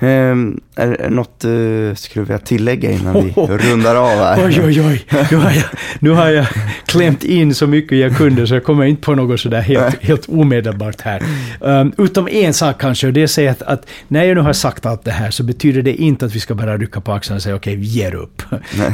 Ehm, 0.00 0.60
är 0.76 0.86
det 0.86 1.10
något 1.10 1.40
du 1.40 1.94
skulle 1.96 2.24
vilja 2.24 2.38
tillägga 2.38 2.90
innan 2.90 3.24
vi 3.24 3.32
Oh. 3.36 3.50
rundar 3.50 3.94
av 3.94 4.18
här? 4.18 4.46
Oj, 4.46 4.60
oj, 4.64 4.80
oj. 4.80 5.04
Nu 5.30 5.36
har, 5.36 5.50
jag, 5.50 5.64
nu 5.98 6.10
har 6.10 6.28
jag 6.28 6.46
klämt 6.86 7.24
in 7.24 7.54
så 7.54 7.66
mycket 7.66 7.98
jag 7.98 8.16
kunde 8.16 8.46
så 8.46 8.54
jag 8.54 8.64
kommer 8.64 8.84
inte 8.84 9.02
på 9.02 9.14
något 9.14 9.40
sådär 9.40 9.60
helt, 9.60 10.02
helt 10.02 10.28
omedelbart 10.28 11.00
här. 11.00 11.22
Um, 11.60 11.92
utom 11.98 12.28
en 12.28 12.54
sak 12.54 12.80
kanske, 12.80 13.06
och 13.06 13.12
det 13.12 13.20
är 13.20 13.24
att 13.24 13.30
säga 13.30 13.50
att, 13.50 13.62
att 13.62 13.86
när 14.08 14.24
jag 14.24 14.34
nu 14.34 14.40
har 14.40 14.52
sagt 14.52 14.86
allt 14.86 15.04
det 15.04 15.10
här 15.10 15.30
så 15.30 15.42
betyder 15.42 15.82
det 15.82 15.94
inte 15.94 16.26
att 16.26 16.34
vi 16.34 16.40
ska 16.40 16.54
bara 16.54 16.76
rycka 16.78 17.00
på 17.00 17.12
axlarna 17.12 17.36
och 17.36 17.42
säga 17.42 17.56
okej, 17.56 17.76
vi 17.76 17.86
ger 17.86 18.14
upp. 18.14 18.42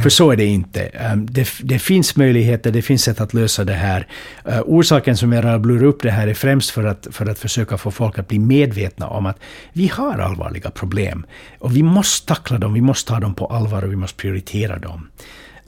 För 0.03 0.09
så 0.09 0.31
är 0.31 0.35
det 0.35 0.45
inte. 0.45 0.89
Um, 1.13 1.27
det, 1.31 1.47
det 1.63 1.79
finns 1.79 2.15
möjligheter, 2.15 2.71
det 2.71 2.81
finns 2.81 3.03
sätt 3.03 3.21
att 3.21 3.33
lösa 3.33 3.63
det 3.63 3.73
här. 3.73 4.07
Uh, 4.47 4.61
orsaken 4.65 5.17
som 5.17 5.33
jag 5.33 5.45
rabblar 5.45 5.83
upp 5.83 6.01
det 6.01 6.11
här 6.11 6.27
är 6.27 6.33
främst 6.33 6.69
för 6.69 6.83
att, 6.83 7.07
för 7.11 7.25
att 7.25 7.39
försöka 7.39 7.77
få 7.77 7.91
folk 7.91 8.19
att 8.19 8.27
bli 8.27 8.39
medvetna 8.39 9.07
om 9.07 9.25
att 9.25 9.39
vi 9.73 9.87
har 9.87 10.19
allvarliga 10.19 10.58
problem. 10.67 11.25
Och 11.59 11.75
vi 11.75 11.83
måste 11.83 12.27
tackla 12.27 12.57
dem, 12.57 12.73
vi 12.73 12.81
måste 12.81 13.11
ta 13.11 13.19
dem 13.19 13.35
på 13.35 13.45
allvar 13.45 13.83
och 13.83 13.91
vi 13.91 13.95
måste 13.95 14.17
prioritera 14.17 14.79
dem. 14.79 15.09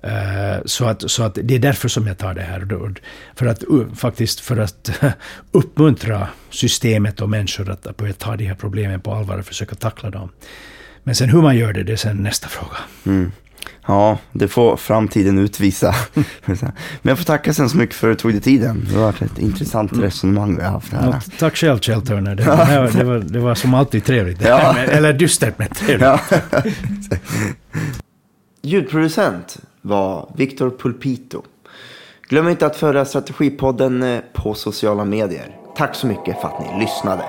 Eh, 0.04 0.62
så 0.66 0.86
att, 0.86 1.12
så 1.12 1.24
att 1.24 1.38
det 1.44 1.56
är 1.56 1.60
därför 1.60 1.90
som 1.90 2.08
jag 2.08 2.18
tar 2.18 2.34
det 2.34 2.42
här. 2.42 2.68
För 3.36 3.46
att 3.46 3.64
uh, 3.64 3.94
faktiskt 3.94 4.40
för 4.40 4.58
att 4.58 4.92
uppmuntra 5.52 6.28
systemet 6.50 7.22
och 7.22 7.30
människor 7.30 7.70
att 7.70 7.98
börja 7.98 8.14
ta 8.14 8.36
de 8.36 8.46
här 8.46 8.56
problemen 8.56 9.02
på 9.02 9.14
allvar 9.14 9.38
och 9.38 9.46
försöka 9.46 9.76
tackla 9.76 10.10
dem. 10.10 10.30
Men 11.04 11.16
sen 11.16 11.30
hur 11.30 11.42
man 11.42 11.58
gör 11.58 11.74
det, 11.74 11.84
det 11.84 11.92
är 11.92 11.98
sen 11.98 12.18
nästa 12.18 12.48
fråga. 12.48 12.78
Mm. 13.06 13.32
Ja, 13.88 14.18
det 14.32 14.48
får 14.48 14.78
framtiden 14.78 15.40
utvisa. 15.40 15.96
Men 16.46 16.74
jag 17.02 17.18
får 17.18 17.26
tacka 17.26 17.54
så 17.54 17.78
mycket 17.78 17.96
för 17.96 18.12
att 18.12 18.18
du 18.18 18.22
tog 18.22 18.32
dig 18.32 18.42
tiden. 18.42 18.88
Det 18.90 18.96
har 18.96 19.04
varit 19.04 19.22
ett 19.22 19.40
intressant 19.40 19.94
resonemang 19.94 20.56
vi 20.56 20.64
har 20.64 20.72
haft 20.72 20.94
här. 20.94 21.12
Ja, 21.12 21.22
tack 21.40 21.56
själv 21.56 21.80
Kjell 21.80 22.02
Turner. 22.02 22.36
Det, 22.36 22.44
här, 22.44 22.92
det, 22.98 23.04
var, 23.04 23.20
det 23.20 23.40
var 23.40 23.56
som 23.56 23.74
alltid 23.74 24.06
trevligt. 24.06 24.42
Ja. 24.42 24.74
med, 24.76 24.90
eller 24.90 25.14
dystert 25.14 25.54
men 25.58 25.68
trevligt. 25.68 26.02
Ja. 26.02 26.20
Ljudproducent 28.62 29.58
var 29.82 30.34
Victor 30.36 30.70
Pulpito. 30.70 31.44
Glöm 32.30 32.48
inte 32.48 32.66
att 32.66 32.76
följa 32.76 33.06
Strategipodden 33.06 34.04
eh, 34.04 34.20
på 34.34 34.54
sociala 34.54 35.06
medier. 35.06 35.56
Tack 35.78 35.96
så 35.96 36.08
mycket 36.08 36.42
för 36.42 36.48
att 36.48 36.60
ni 36.60 36.80
lyssnade. 36.80 37.24